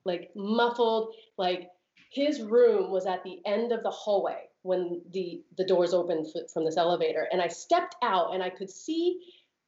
like 0.05 0.31
muffled, 0.35 1.15
like 1.37 1.69
his 2.11 2.41
room 2.41 2.91
was 2.91 3.07
at 3.07 3.23
the 3.25 3.41
end 3.47 3.73
of 3.73 3.83
the 3.83 3.91
hallway 3.91 4.49
when 4.63 5.03
the 5.13 5.43
the 5.57 5.65
doors 5.65 5.93
opened 5.93 6.27
f- 6.27 6.51
from 6.53 6.65
this 6.65 6.77
elevator 6.77 7.27
and 7.33 7.43
i 7.43 7.49
stepped 7.49 7.97
out 8.03 8.33
and 8.33 8.43
i 8.43 8.51
could 8.51 8.71
see 8.71 9.19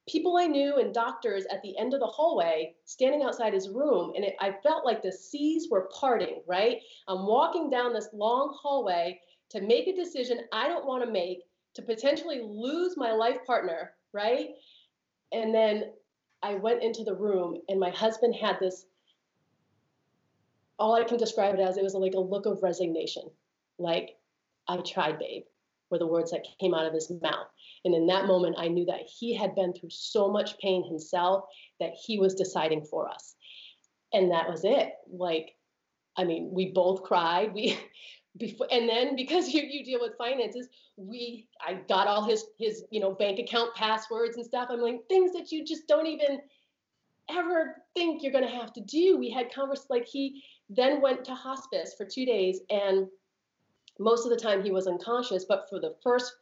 people 0.07 0.37
i 0.37 0.47
knew 0.47 0.77
and 0.79 0.93
doctors 0.93 1.45
at 1.51 1.63
the 1.63 1.77
end 1.79 1.95
of 1.95 2.01
the 2.01 2.07
hallway 2.07 2.75
standing 2.85 3.23
outside 3.23 3.53
his 3.53 3.69
room 3.69 4.13
and 4.15 4.25
it, 4.25 4.35
i 4.41 4.53
felt 4.63 4.85
like 4.85 5.03
the 5.03 5.13
seas 5.13 5.69
were 5.71 5.89
parting 5.99 6.43
right? 6.47 6.79
I'm 7.09 7.27
walking 7.27 7.71
down 7.71 7.93
this 7.93 8.09
long 8.13 8.57
hallway 8.61 9.21
to 9.51 9.61
make 9.61 9.87
a 9.87 9.95
decision 9.95 10.41
i 10.53 10.69
don't 10.69 10.87
want 10.87 11.05
to 11.05 11.11
make 11.11 11.41
to 11.75 11.83
potentially 11.83 12.41
lose 12.43 12.97
my 12.97 13.13
life 13.13 13.39
partner 13.47 13.93
right? 14.13 14.51
And 15.33 15.55
then 15.55 15.93
i 16.43 16.55
went 16.55 16.83
into 16.83 17.05
the 17.05 17.15
room 17.15 17.59
and 17.69 17.81
my 17.81 17.91
husband 17.91 18.35
had 18.35 18.59
this 18.61 18.87
all 20.79 20.95
I 20.95 21.05
can 21.05 21.19
describe 21.19 21.55
it 21.55 21.61
as 21.61 21.77
it 21.77 21.85
was 21.85 21.95
like 21.95 22.15
a 22.15 22.21
look 22.21 22.47
of 22.47 22.63
resignation. 22.63 23.31
Like, 23.79 24.17
I 24.69 24.77
tried, 24.79 25.19
babe, 25.19 25.45
were 25.95 25.99
the 25.99 26.07
words 26.07 26.33
that 26.33 26.45
came 26.61 26.75
out 26.75 26.87
of 26.87 26.93
his 26.93 27.11
mouth. 27.23 27.47
And 27.85 27.95
in 27.95 28.09
that 28.09 28.27
moment, 28.27 28.57
I 28.59 28.67
knew 28.67 28.85
that 28.87 29.03
he 29.07 29.33
had 29.33 29.55
been 29.55 29.73
through 29.73 29.91
so 29.91 30.29
much 30.29 30.59
pain 30.59 30.85
himself 30.85 31.45
that 31.79 31.93
he 31.95 32.19
was 32.19 32.35
deciding 32.35 32.85
for 32.85 33.09
us. 33.09 33.37
And 34.13 34.33
that 34.33 34.49
was 34.49 34.65
it. 34.65 34.93
Like, 35.09 35.53
I 36.17 36.25
mean, 36.25 36.51
we 36.53 36.73
both 36.73 37.05
cried. 37.05 37.55
We 37.55 37.79
before 38.37 38.67
and 38.73 38.89
then 38.89 39.15
because 39.15 39.49
you, 39.55 39.63
you 39.63 39.85
deal 39.85 40.01
with 40.01 40.19
finances, 40.19 40.69
we 40.97 41.47
I 41.65 41.75
got 41.89 42.09
all 42.09 42.25
his 42.25 42.45
his, 42.59 42.85
you 42.91 43.01
know, 43.01 43.13
bank 43.13 43.39
account 43.39 43.75
passwords 43.77 44.37
and 44.37 44.45
stuff. 44.45 44.69
I'm 44.71 44.81
like, 44.81 45.01
things 45.09 45.33
that 45.33 45.53
you 45.53 45.65
just 45.65 45.87
don't 45.87 46.07
even 46.07 46.41
ever 47.31 47.77
think 47.95 48.23
you're 48.23 48.33
gonna 48.33 48.49
have 48.49 48.73
to 48.73 48.81
do. 48.81 49.17
We 49.17 49.31
had 49.31 49.53
converse 49.53 49.87
like 49.91 50.07
he 50.07 50.43
then 50.69 51.01
went 51.01 51.25
to 51.27 51.35
hospice 51.35 51.95
for 51.97 52.05
two 52.05 52.27
days 52.27 52.61
and 52.69 53.07
most 53.99 54.25
of 54.25 54.31
the 54.31 54.37
time 54.37 54.63
he 54.63 54.71
was 54.71 54.87
unconscious 54.87 55.45
but 55.45 55.69
for 55.69 55.81
the 55.81 55.95
first 56.03 56.37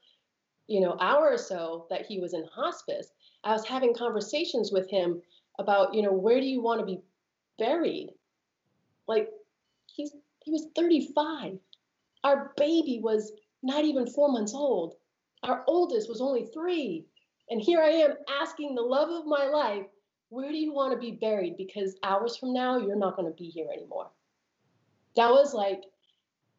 you 0.67 0.81
know 0.81 0.97
hour 1.01 1.31
or 1.33 1.39
so 1.39 1.87
that 1.91 2.07
he 2.07 2.19
was 2.19 2.35
in 2.35 2.45
hospice 2.55 3.09
i 3.45 3.53
was 3.53 3.67
having 3.67 3.95
conversations 3.95 4.71
with 4.73 4.89
him 4.89 5.21
about 5.59 5.95
you 5.95 6.03
know 6.03 6.13
where 6.13 6.41
do 6.41 6.47
you 6.47 6.63
want 6.63 6.81
to 6.81 6.87
be 6.87 7.01
buried 7.59 8.11
like 9.07 9.29
he's 9.87 10.13
he 10.45 10.51
was 10.51 10.67
35 10.75 11.59
our 12.25 12.53
baby 12.57 13.01
was 13.03 13.33
not 13.63 13.85
even 13.85 14.07
four 14.07 14.31
months 14.31 14.55
old 14.55 14.95
our 15.43 15.65
oldest 15.67 16.09
was 16.09 16.21
only 16.21 16.47
three 16.47 17.05
and 17.51 17.61
here 17.61 17.83
i 17.83 17.89
am 17.89 18.15
asking 18.41 18.75
the 18.75 18.83
love 18.83 19.11
of 19.11 19.27
my 19.27 19.47
life 19.47 19.87
where 20.33 20.51
do 20.51 20.57
you 20.57 20.73
want 20.73 20.95
to 20.95 20.99
be 20.99 21.11
buried? 21.11 21.59
Because 21.59 21.99
hours 22.03 22.39
from 22.39 22.55
now, 22.55 22.79
you're 22.79 22.97
not 22.97 23.17
going 23.17 23.31
to 23.31 23.37
be 23.37 23.51
here 23.51 23.67
anymore. 23.71 24.09
That 25.15 25.29
was 25.29 25.53
like 25.53 25.83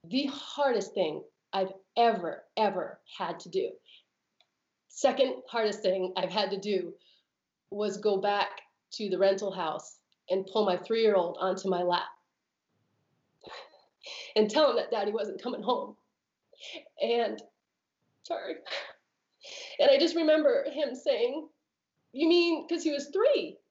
the 0.04 0.26
hardest 0.26 0.94
thing 0.94 1.24
I've 1.54 1.72
ever, 1.98 2.44
ever 2.58 3.00
had 3.18 3.40
to 3.42 3.50
do. 3.50 3.70
Second 4.90 5.36
hardest 5.48 5.82
thing 5.82 6.14
I've 6.18 6.32
had 6.32 6.52
to 6.52 6.60
do 6.60 6.94
was 7.70 7.98
go 7.98 8.18
back 8.18 8.62
to 8.94 9.10
the 9.10 9.18
rental 9.18 9.52
house 9.52 9.98
and 10.30 10.46
pull 10.46 10.66
my 10.66 10.78
three 10.78 11.02
year 11.02 11.16
old 11.16 11.38
onto 11.40 11.70
my 11.70 11.82
lap 11.82 12.04
and 14.36 14.50
tell 14.50 14.70
him 14.70 14.76
that 14.76 14.92
daddy 14.92 15.12
wasn't 15.12 15.42
coming 15.42 15.64
home. 15.64 15.96
And 17.02 17.42
sorry. 18.24 18.56
And 19.78 19.92
I 19.92 20.00
just 20.00 20.16
remember 20.16 20.64
him 20.72 20.96
saying, 20.96 21.50
You 22.14 22.30
mean 22.30 22.66
because 22.66 22.82
he 22.84 22.92
was 22.92 23.10
three? 23.12 23.58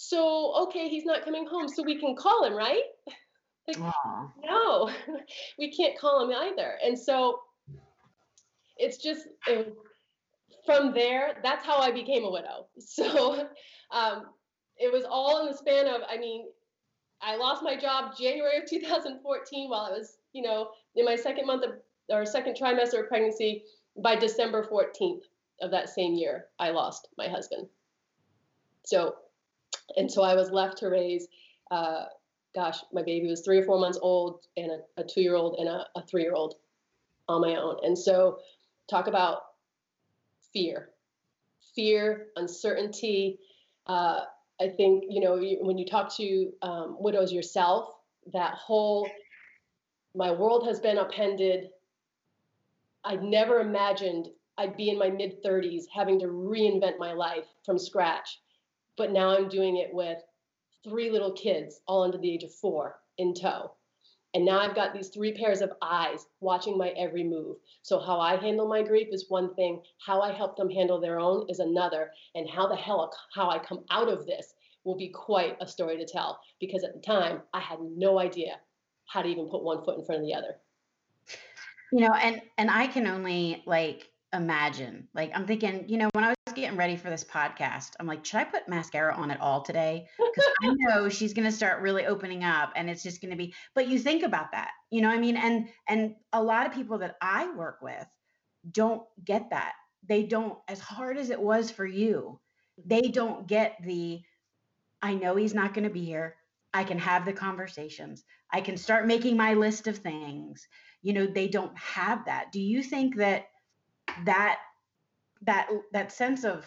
So, 0.00 0.54
okay, 0.68 0.88
he's 0.88 1.04
not 1.04 1.24
coming 1.24 1.44
home, 1.44 1.66
so 1.66 1.82
we 1.82 1.98
can 1.98 2.14
call 2.14 2.44
him, 2.44 2.54
right? 2.54 2.84
Like, 3.68 3.78
no, 4.44 4.90
we 5.58 5.70
can't 5.70 5.98
call 5.98 6.24
him 6.24 6.34
either. 6.34 6.78
And 6.84 6.98
so 6.98 7.40
it's 8.78 8.96
just 8.96 9.28
it, 9.46 9.74
from 10.64 10.92
there, 10.92 11.36
that's 11.42 11.64
how 11.64 11.78
I 11.78 11.90
became 11.90 12.24
a 12.24 12.30
widow. 12.30 12.66
So 12.80 13.48
um, 13.90 14.26
it 14.76 14.92
was 14.92 15.04
all 15.08 15.40
in 15.40 15.46
the 15.50 15.56
span 15.56 15.86
of, 15.86 16.02
I 16.08 16.18
mean, 16.18 16.46
I 17.20 17.36
lost 17.36 17.62
my 17.62 17.76
job 17.76 18.16
January 18.18 18.58
of 18.58 18.68
2014 18.68 19.70
while 19.70 19.80
I 19.80 19.90
was, 19.90 20.18
you 20.32 20.42
know, 20.42 20.68
in 20.94 21.04
my 21.04 21.16
second 21.16 21.46
month 21.46 21.64
of 21.64 21.72
or 22.10 22.24
second 22.24 22.56
trimester 22.56 23.00
of 23.00 23.08
pregnancy. 23.08 23.64
By 24.02 24.14
December 24.14 24.64
14th 24.70 25.22
of 25.60 25.70
that 25.72 25.88
same 25.88 26.14
year, 26.14 26.46
I 26.58 26.70
lost 26.70 27.08
my 27.18 27.28
husband. 27.28 27.66
So, 28.84 29.16
and 29.96 30.10
so 30.10 30.22
I 30.22 30.34
was 30.34 30.50
left 30.50 30.78
to 30.78 30.88
raise, 30.88 31.26
uh, 31.70 32.04
gosh, 32.58 32.78
my 32.92 33.04
baby 33.04 33.28
was 33.28 33.42
three 33.42 33.58
or 33.58 33.64
four 33.64 33.78
months 33.78 34.00
old 34.02 34.40
and 34.56 34.72
a, 34.72 35.00
a 35.00 35.04
two 35.04 35.20
year 35.20 35.36
old 35.36 35.60
and 35.60 35.68
a, 35.68 35.86
a 35.94 36.02
three 36.02 36.22
year 36.22 36.34
old 36.34 36.56
on 37.28 37.40
my 37.40 37.54
own. 37.54 37.76
And 37.84 37.96
so, 37.96 38.38
talk 38.90 39.06
about 39.06 39.42
fear, 40.52 40.88
fear, 41.76 42.26
uncertainty. 42.34 43.38
Uh, 43.86 44.22
I 44.60 44.70
think, 44.76 45.04
you 45.08 45.20
know, 45.20 45.40
when 45.60 45.78
you 45.78 45.86
talk 45.86 46.14
to 46.16 46.52
um, 46.62 46.96
widows 46.98 47.32
yourself, 47.32 47.90
that 48.32 48.54
whole, 48.54 49.08
my 50.16 50.32
world 50.32 50.66
has 50.66 50.80
been 50.80 50.98
upended. 50.98 51.68
I 53.04 53.14
never 53.16 53.60
imagined 53.60 54.30
I'd 54.56 54.76
be 54.76 54.90
in 54.90 54.98
my 54.98 55.10
mid 55.10 55.44
30s 55.44 55.84
having 55.94 56.18
to 56.18 56.26
reinvent 56.26 56.98
my 56.98 57.12
life 57.12 57.46
from 57.64 57.78
scratch. 57.78 58.40
But 58.96 59.12
now 59.12 59.28
I'm 59.28 59.48
doing 59.48 59.76
it 59.76 59.94
with 59.94 60.18
three 60.84 61.10
little 61.10 61.32
kids, 61.32 61.80
all 61.86 62.02
under 62.02 62.18
the 62.18 62.32
age 62.32 62.44
of 62.44 62.54
four, 62.54 63.00
in 63.18 63.34
tow. 63.34 63.72
And 64.34 64.44
now 64.44 64.60
I've 64.60 64.74
got 64.74 64.92
these 64.92 65.08
three 65.08 65.32
pairs 65.32 65.62
of 65.62 65.72
eyes 65.80 66.26
watching 66.40 66.76
my 66.76 66.90
every 66.90 67.24
move. 67.24 67.56
So, 67.82 67.98
how 67.98 68.20
I 68.20 68.36
handle 68.36 68.68
my 68.68 68.82
grief 68.82 69.08
is 69.10 69.30
one 69.30 69.54
thing, 69.54 69.82
how 70.04 70.20
I 70.20 70.32
help 70.32 70.56
them 70.56 70.70
handle 70.70 71.00
their 71.00 71.18
own 71.18 71.46
is 71.48 71.60
another, 71.60 72.10
and 72.34 72.48
how 72.48 72.66
the 72.66 72.76
hell 72.76 73.10
how 73.34 73.48
I 73.48 73.58
come 73.58 73.84
out 73.90 74.08
of 74.08 74.26
this 74.26 74.54
will 74.84 74.96
be 74.96 75.08
quite 75.08 75.56
a 75.60 75.66
story 75.66 75.96
to 75.96 76.06
tell 76.06 76.40
because 76.60 76.84
at 76.84 76.94
the 76.94 77.00
time 77.00 77.42
I 77.52 77.60
had 77.60 77.78
no 77.80 78.18
idea 78.18 78.60
how 79.06 79.22
to 79.22 79.28
even 79.28 79.48
put 79.48 79.62
one 79.62 79.82
foot 79.84 79.98
in 79.98 80.04
front 80.04 80.20
of 80.20 80.26
the 80.26 80.34
other. 80.34 80.56
You 81.92 82.00
know, 82.00 82.14
and 82.14 82.42
and 82.58 82.70
I 82.70 82.86
can 82.86 83.06
only 83.06 83.62
like 83.66 84.10
imagine. 84.32 85.08
Like 85.14 85.32
I'm 85.34 85.46
thinking, 85.46 85.84
you 85.88 85.98
know, 85.98 86.08
when 86.12 86.24
I 86.24 86.28
was 86.28 86.54
getting 86.54 86.76
ready 86.76 86.96
for 86.96 87.10
this 87.10 87.24
podcast, 87.24 87.90
I'm 87.98 88.06
like, 88.06 88.24
should 88.24 88.40
I 88.40 88.44
put 88.44 88.68
mascara 88.68 89.14
on 89.14 89.30
at 89.30 89.40
all 89.40 89.62
today? 89.62 90.06
Because 90.18 90.50
I 90.62 90.74
know 90.78 91.08
she's 91.08 91.34
going 91.34 91.46
to 91.46 91.52
start 91.52 91.82
really 91.82 92.06
opening 92.06 92.44
up, 92.44 92.72
and 92.76 92.90
it's 92.90 93.02
just 93.02 93.20
going 93.20 93.30
to 93.30 93.36
be. 93.36 93.54
But 93.74 93.88
you 93.88 93.98
think 93.98 94.22
about 94.22 94.52
that, 94.52 94.70
you 94.90 95.00
know, 95.00 95.08
I 95.08 95.18
mean, 95.18 95.36
and 95.36 95.68
and 95.88 96.14
a 96.32 96.42
lot 96.42 96.66
of 96.66 96.72
people 96.72 96.98
that 96.98 97.16
I 97.20 97.52
work 97.54 97.80
with 97.82 98.06
don't 98.70 99.02
get 99.24 99.50
that. 99.50 99.72
They 100.08 100.24
don't, 100.24 100.58
as 100.68 100.80
hard 100.80 101.18
as 101.18 101.30
it 101.30 101.40
was 101.40 101.70
for 101.70 101.86
you, 101.86 102.40
they 102.84 103.02
don't 103.02 103.46
get 103.46 103.76
the. 103.82 104.20
I 105.00 105.14
know 105.14 105.36
he's 105.36 105.54
not 105.54 105.74
going 105.74 105.84
to 105.84 105.90
be 105.90 106.04
here. 106.04 106.34
I 106.74 106.84
can 106.84 106.98
have 106.98 107.24
the 107.24 107.32
conversations. 107.32 108.24
I 108.52 108.60
can 108.60 108.76
start 108.76 109.06
making 109.06 109.36
my 109.36 109.54
list 109.54 109.86
of 109.86 109.98
things. 109.98 110.66
You 111.02 111.12
know, 111.12 111.26
they 111.26 111.48
don't 111.48 111.76
have 111.78 112.24
that. 112.26 112.52
Do 112.52 112.60
you 112.60 112.82
think 112.82 113.16
that 113.16 113.46
that 114.26 114.58
that 115.42 115.68
that 115.92 116.12
sense 116.12 116.44
of 116.44 116.66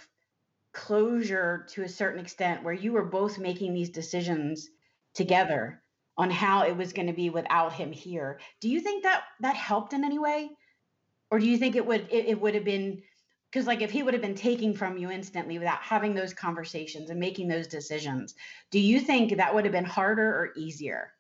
closure 0.73 1.65
to 1.69 1.83
a 1.83 1.89
certain 1.89 2.19
extent 2.19 2.63
where 2.63 2.73
you 2.73 2.93
were 2.93 3.03
both 3.03 3.37
making 3.37 3.73
these 3.73 3.89
decisions 3.89 4.69
together 5.13 5.81
on 6.17 6.29
how 6.29 6.63
it 6.63 6.75
was 6.75 6.93
going 6.93 7.07
to 7.07 7.13
be 7.13 7.29
without 7.29 7.73
him 7.73 7.91
here. 7.91 8.39
Do 8.59 8.69
you 8.69 8.79
think 8.79 9.03
that 9.03 9.23
that 9.41 9.55
helped 9.55 9.93
in 9.93 10.03
any 10.03 10.19
way? 10.19 10.49
Or 11.29 11.39
do 11.39 11.47
you 11.47 11.57
think 11.57 11.75
it 11.75 11.85
would 11.85 12.07
it, 12.11 12.27
it 12.27 12.41
would 12.41 12.55
have 12.55 12.65
been 12.65 13.01
because 13.49 13.67
like 13.67 13.81
if 13.81 13.91
he 13.91 14.03
would 14.03 14.13
have 14.13 14.21
been 14.21 14.35
taking 14.35 14.73
from 14.73 14.97
you 14.97 15.11
instantly 15.11 15.59
without 15.59 15.81
having 15.81 16.13
those 16.13 16.33
conversations 16.33 17.09
and 17.09 17.19
making 17.19 17.47
those 17.47 17.67
decisions 17.67 18.35
do 18.69 18.79
you 18.79 18.99
think 18.99 19.35
that 19.35 19.53
would 19.53 19.65
have 19.65 19.73
been 19.73 19.85
harder 19.85 20.27
or 20.27 20.53
easier? 20.55 21.13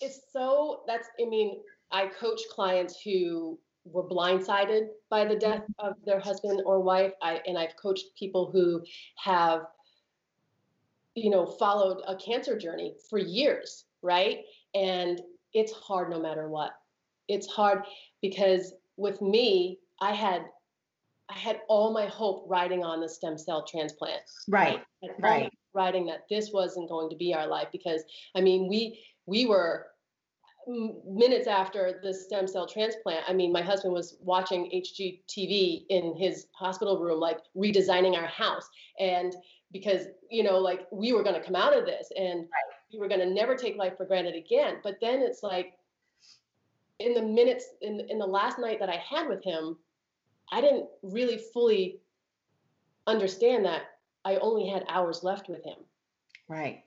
It's 0.00 0.20
so 0.32 0.82
that's 0.86 1.08
i 1.20 1.24
mean 1.24 1.62
i 1.90 2.06
coach 2.06 2.40
clients 2.50 3.00
who 3.00 3.58
were 3.92 4.08
blindsided 4.08 4.88
by 5.10 5.24
the 5.24 5.36
death 5.36 5.62
mm-hmm. 5.62 5.88
of 5.88 5.94
their 6.04 6.20
husband 6.20 6.62
or 6.64 6.80
wife. 6.80 7.12
I, 7.22 7.40
and 7.46 7.58
I've 7.58 7.76
coached 7.76 8.06
people 8.18 8.50
who 8.50 8.82
have, 9.16 9.62
you 11.14 11.30
know, 11.30 11.46
followed 11.46 12.02
a 12.06 12.16
cancer 12.16 12.58
journey 12.58 12.94
for 13.08 13.18
years, 13.18 13.84
right? 14.02 14.40
And 14.74 15.20
it's 15.52 15.72
hard 15.72 16.10
no 16.10 16.20
matter 16.20 16.48
what. 16.48 16.72
It's 17.28 17.46
hard 17.46 17.84
because 18.20 18.74
with 18.96 19.20
me, 19.22 19.78
I 20.00 20.12
had 20.12 20.44
I 21.28 21.36
had 21.36 21.60
all 21.68 21.92
my 21.92 22.06
hope 22.06 22.44
riding 22.46 22.84
on 22.84 23.00
the 23.00 23.08
stem 23.08 23.36
cell 23.36 23.64
transplant. 23.64 24.22
Right. 24.48 24.80
Right. 25.18 25.52
Riding 25.74 26.06
that 26.06 26.26
this 26.30 26.50
wasn't 26.52 26.88
going 26.88 27.10
to 27.10 27.16
be 27.16 27.34
our 27.34 27.48
life 27.48 27.68
because 27.72 28.04
I 28.36 28.40
mean 28.40 28.68
we 28.68 29.02
we 29.26 29.46
were 29.46 29.86
minutes 30.66 31.46
after 31.46 32.00
the 32.02 32.12
stem 32.12 32.46
cell 32.46 32.66
transplant, 32.66 33.24
I 33.28 33.32
mean, 33.32 33.52
my 33.52 33.62
husband 33.62 33.92
was 33.92 34.16
watching 34.20 34.70
HGTV 34.74 35.86
in 35.88 36.14
his 36.16 36.46
hospital 36.52 37.00
room, 37.00 37.20
like 37.20 37.38
redesigning 37.56 38.16
our 38.16 38.26
house. 38.26 38.68
And 38.98 39.34
because, 39.72 40.06
you 40.30 40.42
know, 40.42 40.58
like 40.58 40.86
we 40.90 41.12
were 41.12 41.22
going 41.22 41.34
to 41.34 41.44
come 41.44 41.56
out 41.56 41.76
of 41.76 41.84
this 41.84 42.08
and 42.16 42.40
right. 42.40 42.76
we 42.92 42.98
were 42.98 43.08
going 43.08 43.20
to 43.20 43.30
never 43.30 43.54
take 43.54 43.76
life 43.76 43.96
for 43.96 44.06
granted 44.06 44.34
again. 44.34 44.78
But 44.82 44.98
then 45.00 45.20
it's 45.20 45.42
like, 45.42 45.74
in 46.98 47.14
the 47.14 47.22
minutes, 47.22 47.66
in, 47.82 48.00
in 48.08 48.18
the 48.18 48.26
last 48.26 48.58
night 48.58 48.80
that 48.80 48.88
I 48.88 48.96
had 48.96 49.28
with 49.28 49.44
him, 49.44 49.76
I 50.50 50.60
didn't 50.60 50.86
really 51.02 51.38
fully 51.52 52.00
understand 53.06 53.64
that 53.66 53.82
I 54.24 54.36
only 54.36 54.68
had 54.68 54.84
hours 54.88 55.22
left 55.22 55.48
with 55.48 55.62
him. 55.64 55.76
Right. 56.48 56.82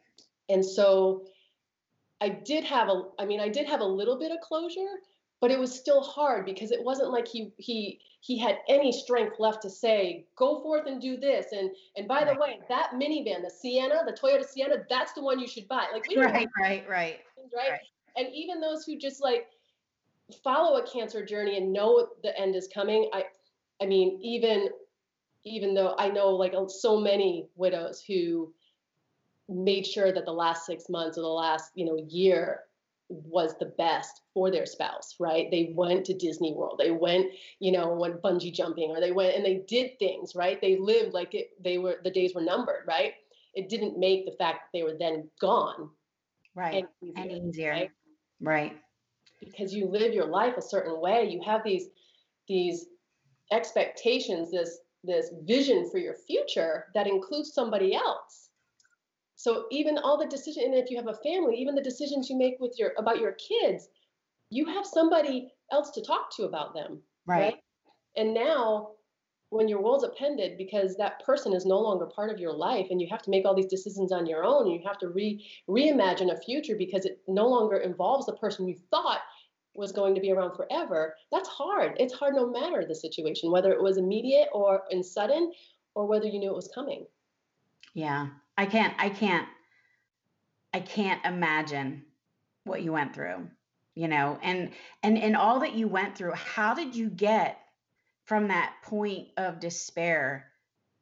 And 0.50 0.66
so, 0.66 1.26
I 2.22 2.30
did 2.30 2.64
have 2.66 2.90
a 2.90 3.04
I 3.18 3.26
mean 3.26 3.40
I 3.40 3.50
did 3.50 3.68
have 3.68 3.82
a 3.82 3.86
little 3.86 4.18
bit 4.18 4.32
of 4.32 4.40
closure, 4.42 5.00
but 5.42 5.52
it 5.52 5.60
was 5.60 5.74
still 5.74 6.02
hard 6.02 6.46
because 6.46 6.72
it 6.72 6.84
wasn't 6.84 7.12
like 7.12 7.28
he 7.28 7.52
he 7.58 8.00
he 8.22 8.38
had 8.38 8.58
any 8.68 8.92
strength 8.92 9.40
left 9.40 9.62
to 9.62 9.70
say 9.70 10.26
go 10.36 10.62
forth 10.62 10.86
and 10.86 11.02
do 11.02 11.18
this. 11.18 11.48
And 11.52 11.72
and 11.96 12.08
by 12.08 12.26
the 12.26 12.40
way 12.40 12.60
that 12.68 12.92
minivan 12.94 13.42
the 13.44 13.50
Sienna 13.50 14.02
the 14.06 14.14
Toyota 14.14 14.46
Sienna 14.46 14.76
that's 14.90 15.14
the 15.14 15.22
one 15.22 15.40
you 15.40 15.48
should 15.48 15.68
buy. 15.68 15.86
Like 15.94 16.06
right 16.16 16.34
right 16.34 16.50
right. 16.60 16.86
right? 16.90 17.20
Right. 17.56 17.80
And 18.18 18.28
even 18.34 18.60
those 18.60 18.86
who 18.86 18.98
just 18.98 19.22
like 19.22 19.48
follow 20.44 20.78
a 20.78 20.88
cancer 20.88 21.26
journey 21.26 21.58
and 21.58 21.72
know 21.72 22.10
the 22.22 22.38
end 22.38 22.56
is 22.56 22.68
coming 22.74 23.10
I 23.14 23.26
I 23.82 23.86
mean 23.86 24.20
even 24.22 24.70
even 25.46 25.74
though 25.74 25.96
I 25.98 26.10
know 26.10 26.30
like 26.30 26.54
so 26.68 27.00
many 27.00 27.48
widows 27.56 28.04
who 28.06 28.54
made 29.50 29.86
sure 29.86 30.12
that 30.12 30.26
the 30.26 30.32
last 30.32 30.66
six 30.66 30.90
months 30.90 31.18
or 31.18 31.22
the 31.22 31.28
last 31.28 31.72
you 31.76 31.86
know 31.86 31.98
year 32.08 32.62
was 33.10 33.58
the 33.58 33.66
best 33.66 34.22
for 34.34 34.52
their 34.52 34.68
spouse 34.68 35.16
right? 35.20 35.50
They 35.50 35.74
went 35.76 36.06
to 36.06 36.14
disney 36.14 36.54
world. 36.54 36.80
They 36.80 36.92
went 36.92 37.32
you 37.60 37.72
know 37.72 37.94
went 37.94 38.22
bungee 38.22 38.54
jumping 38.54 38.92
or 38.92 39.00
they 39.00 39.12
went 39.12 39.36
and 39.36 39.44
they 39.44 39.64
did 39.68 39.98
things 40.00 40.36
right? 40.36 40.62
They 40.62 40.78
lived 40.78 41.14
like 41.14 41.34
it, 41.34 41.52
they 41.62 41.78
were 41.78 42.00
the 42.04 42.12
days 42.12 42.36
were 42.36 42.42
numbered 42.42 42.84
right? 42.88 43.14
It 43.56 43.68
didn't 43.68 43.98
make 43.98 44.26
the 44.26 44.36
fact 44.38 44.60
that 44.66 44.78
they 44.78 44.84
were 44.84 44.98
then 44.98 45.30
gone 45.42 45.90
right 46.56 46.76
and 46.76 46.88
easier, 47.02 47.24
and 47.24 47.50
easier. 47.50 47.72
Right? 47.72 47.92
right. 48.42 48.78
Because 49.40 49.74
you 49.74 49.88
live 49.88 50.14
your 50.14 50.28
life 50.28 50.58
a 50.58 50.62
certain 50.62 51.00
way. 51.00 51.30
You 51.30 51.42
have 51.46 51.64
these 51.64 51.88
these 52.48 52.86
expectations 53.52 54.52
this 54.52 54.80
this 55.04 55.32
vision 55.44 55.90
for 55.90 55.98
your 55.98 56.14
future 56.14 56.86
that 56.94 57.08
includes 57.08 57.54
somebody 57.54 57.96
else 57.96 58.49
so 59.40 59.68
even 59.72 59.98
all 59.98 60.18
the 60.18 60.28
decision, 60.28 60.64
and 60.66 60.74
if 60.74 60.92
you 60.92 60.98
have 60.98 61.08
a 61.08 61.14
family, 61.14 61.56
even 61.56 61.74
the 61.74 61.82
decisions 61.82 62.30
you 62.30 62.36
make 62.36 62.58
with 62.60 62.78
your 62.78 62.92
about 62.98 63.22
your 63.22 63.32
kids, 63.32 63.88
you 64.50 64.66
have 64.66 64.86
somebody 64.86 65.50
else 65.72 65.92
to 65.92 66.02
talk 66.02 66.36
to 66.36 66.44
about 66.44 66.74
them. 66.74 67.00
Right. 67.26 67.40
right? 67.40 67.56
And 68.18 68.34
now 68.34 68.90
when 69.50 69.70
your 69.70 69.82
world's 69.82 70.04
appended 70.04 70.58
because 70.58 70.98
that 70.98 71.24
person 71.26 71.54
is 71.54 71.66
no 71.66 71.80
longer 71.80 72.06
part 72.06 72.30
of 72.30 72.38
your 72.38 72.52
life 72.52 72.88
and 72.90 73.00
you 73.00 73.08
have 73.10 73.22
to 73.22 73.30
make 73.30 73.46
all 73.46 73.56
these 73.56 73.66
decisions 73.66 74.12
on 74.12 74.26
your 74.26 74.44
own 74.44 74.66
and 74.66 74.74
you 74.74 74.82
have 74.86 74.98
to 74.98 75.08
re 75.08 75.42
reimagine 75.70 76.34
a 76.34 76.42
future 76.42 76.76
because 76.76 77.06
it 77.06 77.22
no 77.26 77.48
longer 77.48 77.78
involves 77.78 78.26
the 78.26 78.36
person 78.36 78.68
you 78.68 78.76
thought 78.92 79.22
was 79.74 79.94
going 79.94 80.14
to 80.14 80.20
be 80.20 80.34
around 80.34 80.54
forever 80.54 81.16
that's 81.32 81.48
hard 81.48 81.94
it's 81.98 82.14
hard 82.14 82.36
no 82.36 82.52
matter 82.52 82.84
the 82.86 82.94
situation 82.94 83.52
whether 83.52 83.72
it 83.72 83.82
was 83.82 83.98
immediate 83.98 84.50
or 84.52 84.84
in 84.90 85.02
sudden 85.02 85.54
or 85.96 86.06
whether 86.06 86.26
you 86.26 86.40
knew 86.40 86.52
it 86.52 86.56
was 86.56 86.70
coming 86.76 87.06
yeah 87.94 88.28
i 88.60 88.66
can't 88.66 88.94
i 89.00 89.10
can't 89.10 89.48
i 90.74 90.80
can't 90.80 91.26
imagine 91.26 92.04
what 92.66 92.82
you 92.84 92.92
went 92.92 93.16
through 93.16 93.48
you 94.00 94.08
know? 94.08 94.40
And 94.42 94.72
and 95.04 95.18
and 95.18 95.36
all 95.36 95.60
that 95.60 95.74
you 95.74 95.90
went 95.90 96.18
through 96.18 96.32
how 96.32 96.74
did 96.74 96.96
you 96.96 97.10
get 97.10 97.60
from 98.24 98.48
that 98.48 98.74
point 98.84 99.28
of 99.36 99.60
despair 99.60 100.46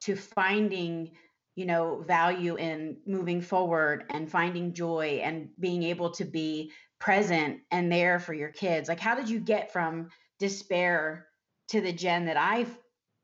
to 0.00 0.16
finding 0.16 1.12
you 1.54 1.66
know 1.66 2.02
value 2.06 2.56
in 2.56 2.96
moving 3.06 3.40
forward 3.40 4.04
and 4.10 4.28
finding 4.28 4.72
joy 4.74 5.20
and 5.22 5.50
being 5.60 5.84
able 5.84 6.10
to 6.10 6.24
be 6.24 6.72
present 6.98 7.60
and 7.70 7.92
there 7.92 8.18
for 8.18 8.34
your 8.34 8.50
kids? 8.50 8.88
Like 8.88 9.00
how 9.00 9.14
did 9.14 9.28
you 9.28 9.38
get 9.38 9.72
from 9.72 10.08
despair 10.40 11.26
to 11.68 11.80
the 11.80 11.92
jen 11.92 12.26
that 12.26 12.36
i've 12.36 12.78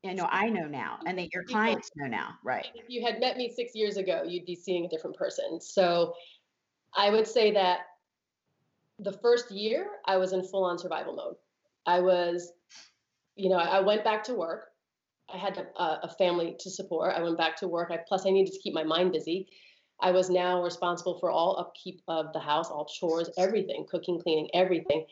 you 0.05 0.15
know 0.15 0.27
i 0.31 0.49
know 0.49 0.67
now 0.67 0.99
and 1.05 1.17
that 1.17 1.33
your 1.33 1.43
clients 1.43 1.89
know 1.95 2.07
now 2.07 2.29
right 2.43 2.67
if 2.75 2.85
you 2.89 3.01
had 3.05 3.19
met 3.19 3.37
me 3.37 3.51
six 3.53 3.73
years 3.75 3.97
ago 3.97 4.23
you'd 4.25 4.45
be 4.45 4.55
seeing 4.55 4.85
a 4.85 4.89
different 4.89 5.15
person 5.15 5.59
so 5.59 6.13
i 6.95 7.09
would 7.09 7.27
say 7.27 7.51
that 7.51 7.79
the 8.99 9.11
first 9.11 9.51
year 9.51 9.87
i 10.05 10.15
was 10.17 10.33
in 10.33 10.43
full 10.43 10.63
on 10.63 10.77
survival 10.77 11.15
mode 11.15 11.35
i 11.85 11.99
was 11.99 12.53
you 13.35 13.49
know, 13.49 13.57
I, 13.57 13.79
went 13.79 14.03
back 14.03 14.23
to 14.25 14.33
work. 14.33 14.67
I 15.33 15.37
had 15.37 15.57
a, 15.57 15.83
a, 16.03 16.15
family 16.17 16.55
to 16.59 16.69
support. 16.69 17.13
I 17.15 17.21
went 17.21 17.37
back 17.37 17.57
to 17.57 17.67
work. 17.67 17.91
I, 17.91 17.99
plus, 18.07 18.25
I 18.25 18.31
needed 18.31 18.53
to 18.53 18.59
keep 18.59 18.73
my 18.73 18.83
mind 18.83 19.11
busy. 19.11 19.47
I 19.99 20.11
was 20.11 20.29
now 20.29 20.63
responsible 20.63 21.19
for 21.19 21.31
all 21.31 21.57
upkeep 21.59 22.01
of 22.07 22.31
the 22.33 22.39
house, 22.39 22.69
all 22.69 22.85
chores, 22.85 23.29
everything, 23.37 23.85
cooking, 23.89 24.19
cleaning, 24.21 24.49
everything, 24.53 25.05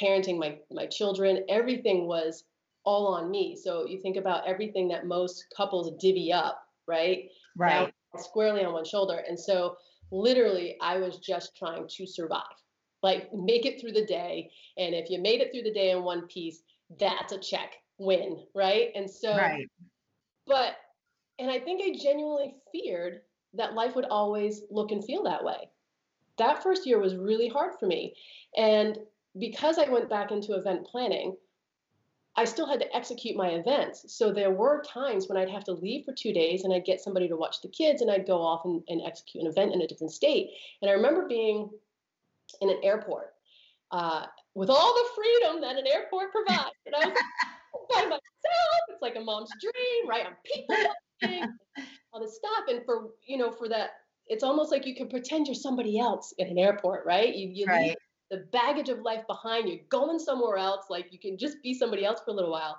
parenting 0.00 0.38
my 0.38 0.58
my 0.70 0.86
children. 0.86 1.44
Everything 1.48 2.06
was 2.06 2.44
all 2.86 3.08
on 3.08 3.30
me. 3.30 3.56
So 3.60 3.86
you 3.86 4.00
think 4.00 4.16
about 4.16 4.46
everything 4.46 4.88
that 4.88 5.06
most 5.06 5.46
couples 5.54 5.92
divvy 6.00 6.32
up, 6.32 6.62
right? 6.86 7.28
Right. 7.56 7.92
Now, 8.14 8.20
squarely 8.20 8.64
on 8.64 8.72
one 8.72 8.84
shoulder. 8.84 9.22
And 9.28 9.38
so 9.38 9.76
literally, 10.10 10.76
I 10.80 10.98
was 10.98 11.18
just 11.18 11.56
trying 11.56 11.86
to 11.88 12.06
survive, 12.06 12.42
like 13.02 13.28
make 13.34 13.66
it 13.66 13.80
through 13.80 13.92
the 13.92 14.06
day. 14.06 14.50
And 14.78 14.94
if 14.94 15.10
you 15.10 15.20
made 15.20 15.40
it 15.40 15.50
through 15.52 15.64
the 15.64 15.74
day 15.74 15.90
in 15.90 16.02
one 16.02 16.26
piece, 16.28 16.62
that's 16.98 17.32
a 17.32 17.38
check 17.38 17.74
win, 17.98 18.38
right? 18.54 18.90
And 18.94 19.10
so, 19.10 19.36
right. 19.36 19.66
but, 20.46 20.76
and 21.38 21.50
I 21.50 21.58
think 21.58 21.82
I 21.82 21.98
genuinely 22.02 22.54
feared 22.72 23.22
that 23.54 23.74
life 23.74 23.96
would 23.96 24.06
always 24.06 24.62
look 24.70 24.92
and 24.92 25.04
feel 25.04 25.24
that 25.24 25.44
way. 25.44 25.70
That 26.38 26.62
first 26.62 26.86
year 26.86 27.00
was 27.00 27.16
really 27.16 27.48
hard 27.48 27.72
for 27.80 27.86
me. 27.86 28.14
And 28.56 28.98
because 29.38 29.78
I 29.78 29.88
went 29.88 30.08
back 30.08 30.30
into 30.30 30.54
event 30.54 30.86
planning, 30.86 31.36
I 32.36 32.44
still 32.44 32.66
had 32.66 32.80
to 32.80 32.96
execute 32.96 33.36
my 33.36 33.48
events. 33.50 34.04
So 34.14 34.30
there 34.30 34.50
were 34.50 34.82
times 34.82 35.26
when 35.26 35.38
I'd 35.38 35.50
have 35.50 35.64
to 35.64 35.72
leave 35.72 36.04
for 36.04 36.12
two 36.12 36.32
days 36.32 36.64
and 36.64 36.72
I'd 36.72 36.84
get 36.84 37.00
somebody 37.00 37.28
to 37.28 37.36
watch 37.36 37.62
the 37.62 37.68
kids 37.68 38.02
and 38.02 38.10
I'd 38.10 38.26
go 38.26 38.42
off 38.42 38.64
and, 38.64 38.82
and 38.88 39.00
execute 39.06 39.42
an 39.42 39.50
event 39.50 39.72
in 39.72 39.80
a 39.80 39.86
different 39.86 40.12
state. 40.12 40.50
And 40.82 40.90
I 40.90 40.94
remember 40.94 41.26
being 41.26 41.70
in 42.60 42.68
an 42.68 42.78
airport 42.82 43.32
uh, 43.90 44.26
with 44.54 44.68
all 44.68 44.94
the 44.94 45.08
freedom 45.14 45.60
that 45.62 45.76
an 45.76 45.86
airport 45.86 46.30
provides. 46.30 46.76
And 46.84 46.94
I 46.94 47.06
was 47.06 47.18
by 47.90 48.02
myself. 48.02 48.20
It's 48.90 49.02
like 49.02 49.16
a 49.16 49.20
mom's 49.20 49.50
dream, 49.60 50.08
right? 50.08 50.26
I'm 50.26 50.36
people 50.44 50.76
all 52.12 52.20
this 52.20 52.36
stuff. 52.36 52.64
And 52.68 52.84
for 52.84 53.10
you 53.26 53.38
know, 53.38 53.50
for 53.50 53.68
that, 53.68 53.90
it's 54.26 54.42
almost 54.42 54.70
like 54.70 54.86
you 54.86 54.94
can 54.94 55.08
pretend 55.08 55.46
you're 55.46 55.54
somebody 55.54 55.98
else 55.98 56.34
in 56.38 56.48
an 56.48 56.58
airport, 56.58 57.06
right? 57.06 57.34
You, 57.34 57.48
you 57.48 57.66
right. 57.66 57.88
leave 57.88 57.96
the 58.30 58.46
baggage 58.52 58.88
of 58.88 59.00
life 59.00 59.26
behind. 59.26 59.68
You're 59.68 59.84
going 59.88 60.18
somewhere 60.18 60.56
else. 60.56 60.86
Like 60.90 61.12
you 61.12 61.18
can 61.18 61.38
just 61.38 61.62
be 61.62 61.74
somebody 61.74 62.04
else 62.04 62.20
for 62.24 62.30
a 62.30 62.34
little 62.34 62.50
while. 62.50 62.78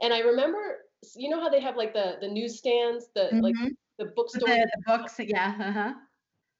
And 0.00 0.12
I 0.12 0.20
remember, 0.20 0.78
you 1.16 1.30
know 1.30 1.40
how 1.40 1.48
they 1.48 1.60
have 1.60 1.76
like 1.76 1.92
the 1.92 2.16
the 2.20 2.28
newsstands, 2.28 3.06
the 3.14 3.22
mm-hmm. 3.22 3.40
like 3.40 3.54
the 3.98 4.06
bookstore, 4.16 4.48
the, 4.48 4.70
the 4.74 4.82
books, 4.86 5.14
yeah. 5.18 5.54
Uh-huh. 5.58 5.92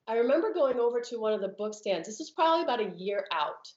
I 0.07 0.17
remember 0.17 0.53
going 0.53 0.79
over 0.79 0.99
to 0.99 1.19
one 1.19 1.33
of 1.33 1.41
the 1.41 1.55
bookstands. 1.59 2.05
This 2.05 2.19
was 2.19 2.31
probably 2.31 2.63
about 2.63 2.81
a 2.81 2.93
year 2.97 3.25
out 3.31 3.67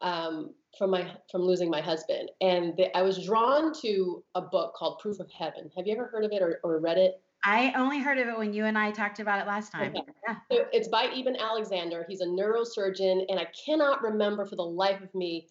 um, 0.00 0.54
from 0.78 0.90
my 0.90 1.10
from 1.30 1.42
losing 1.42 1.70
my 1.70 1.80
husband, 1.80 2.30
and 2.40 2.76
the, 2.76 2.96
I 2.96 3.02
was 3.02 3.24
drawn 3.24 3.72
to 3.82 4.24
a 4.34 4.42
book 4.42 4.74
called 4.74 4.98
Proof 4.98 5.20
of 5.20 5.30
Heaven. 5.30 5.70
Have 5.76 5.86
you 5.86 5.94
ever 5.94 6.06
heard 6.06 6.24
of 6.24 6.32
it 6.32 6.42
or, 6.42 6.60
or 6.62 6.80
read 6.80 6.98
it? 6.98 7.20
I 7.46 7.72
only 7.76 8.00
heard 8.00 8.18
of 8.18 8.26
it 8.26 8.36
when 8.36 8.52
you 8.52 8.64
and 8.64 8.76
I 8.76 8.90
talked 8.90 9.20
about 9.20 9.40
it 9.40 9.46
last 9.46 9.70
time. 9.70 9.90
Okay. 9.90 10.02
Yeah. 10.26 10.34
So 10.50 10.66
it's 10.72 10.88
by 10.88 11.04
Eben 11.14 11.36
Alexander. 11.36 12.04
He's 12.08 12.20
a 12.20 12.26
neurosurgeon, 12.26 13.24
and 13.28 13.38
I 13.38 13.46
cannot 13.64 14.02
remember 14.02 14.44
for 14.44 14.56
the 14.56 14.64
life 14.64 15.00
of 15.00 15.14
me 15.14 15.46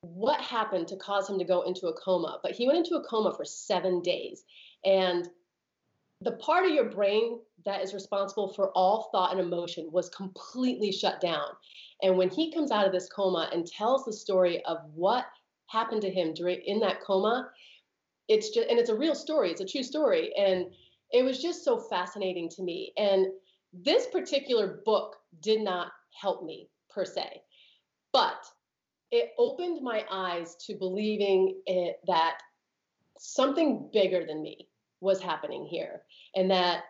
what 0.00 0.40
happened 0.40 0.88
to 0.88 0.96
cause 0.96 1.30
him 1.30 1.38
to 1.38 1.44
go 1.44 1.62
into 1.62 1.86
a 1.86 1.92
coma. 1.92 2.40
But 2.42 2.52
he 2.52 2.66
went 2.66 2.78
into 2.78 2.96
a 2.96 3.04
coma 3.04 3.32
for 3.32 3.44
seven 3.44 4.02
days, 4.02 4.42
and 4.84 5.28
the 6.20 6.32
part 6.32 6.66
of 6.66 6.72
your 6.72 6.90
brain 6.90 7.38
that 7.64 7.80
is 7.80 7.94
responsible 7.94 8.52
for 8.52 8.70
all 8.72 9.08
thought 9.12 9.30
and 9.30 9.40
emotion 9.40 9.88
was 9.92 10.08
completely 10.08 10.90
shut 10.90 11.20
down. 11.20 11.46
And 12.02 12.18
when 12.18 12.28
he 12.28 12.52
comes 12.52 12.72
out 12.72 12.86
of 12.86 12.92
this 12.92 13.08
coma 13.08 13.48
and 13.52 13.64
tells 13.64 14.04
the 14.04 14.12
story 14.12 14.64
of 14.64 14.78
what 14.94 15.26
happened 15.68 16.02
to 16.02 16.10
him 16.10 16.34
during 16.34 16.60
in 16.62 16.80
that 16.80 17.00
coma, 17.02 17.50
it's 18.26 18.50
just 18.50 18.68
and 18.68 18.80
it's 18.80 18.90
a 18.90 18.96
real 18.96 19.14
story, 19.14 19.52
it's 19.52 19.60
a 19.60 19.66
true 19.66 19.84
story. 19.84 20.32
And 20.36 20.66
it 21.12 21.24
was 21.24 21.42
just 21.42 21.64
so 21.64 21.78
fascinating 21.78 22.48
to 22.50 22.62
me. 22.62 22.92
And 22.96 23.26
this 23.72 24.06
particular 24.06 24.80
book 24.84 25.16
did 25.40 25.60
not 25.60 25.92
help 26.20 26.44
me 26.44 26.68
per 26.88 27.04
se, 27.04 27.42
but 28.12 28.44
it 29.10 29.30
opened 29.38 29.82
my 29.82 30.04
eyes 30.10 30.56
to 30.66 30.74
believing 30.74 31.60
it, 31.66 32.00
that 32.06 32.38
something 33.18 33.88
bigger 33.92 34.24
than 34.24 34.42
me 34.42 34.68
was 35.00 35.20
happening 35.20 35.66
here 35.66 36.02
and 36.34 36.50
that 36.50 36.84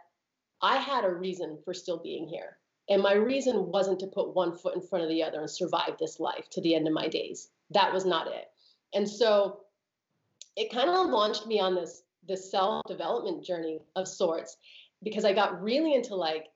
I 0.63 0.77
had 0.77 1.05
a 1.05 1.13
reason 1.13 1.59
for 1.65 1.73
still 1.73 1.99
being 1.99 2.29
here. 2.29 2.59
And 2.89 3.03
my 3.03 3.15
reason 3.15 3.71
wasn't 3.71 4.01
to 4.01 4.07
put 4.09 4.35
one 4.35 4.57
foot 4.57 4.75
in 4.75 4.83
front 4.83 5.05
of 5.05 5.11
the 5.11 5.23
other 5.23 5.41
and 5.41 5.51
survive 5.51 5.97
this 5.99 6.19
life 6.19 6.51
to 6.51 6.61
the 6.61 6.75
end 6.75 6.89
of 6.89 6.93
my 6.93 7.09
days. 7.09 7.49
That 7.71 7.93
was 7.93 8.05
not 8.05 8.27
it. 8.27 8.47
And 8.93 9.09
so 9.09 9.61
it 10.57 10.73
kind 10.73 10.91
of 10.91 11.07
launched 11.07 11.47
me 11.47 11.61
on 11.61 11.75
this 11.75 12.03
this 12.27 12.51
self-development 12.51 13.45
journey 13.45 13.81
of 13.97 14.07
sorts 14.07 14.57
because 15.03 15.25
I 15.25 15.33
got 15.33 15.63
really 15.63 15.95
into 15.95 16.15
like 16.15 16.47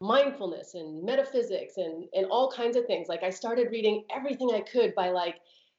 mindfulness 0.00 0.74
and 0.74 1.04
metaphysics 1.04 1.76
and 1.76 2.04
and 2.14 2.26
all 2.26 2.50
kinds 2.50 2.76
of 2.76 2.86
things. 2.86 3.08
Like 3.08 3.22
I 3.22 3.30
started 3.30 3.68
reading 3.70 4.04
everything 4.14 4.50
I 4.52 4.60
could 4.60 4.94
by 4.94 5.10
like, 5.10 5.36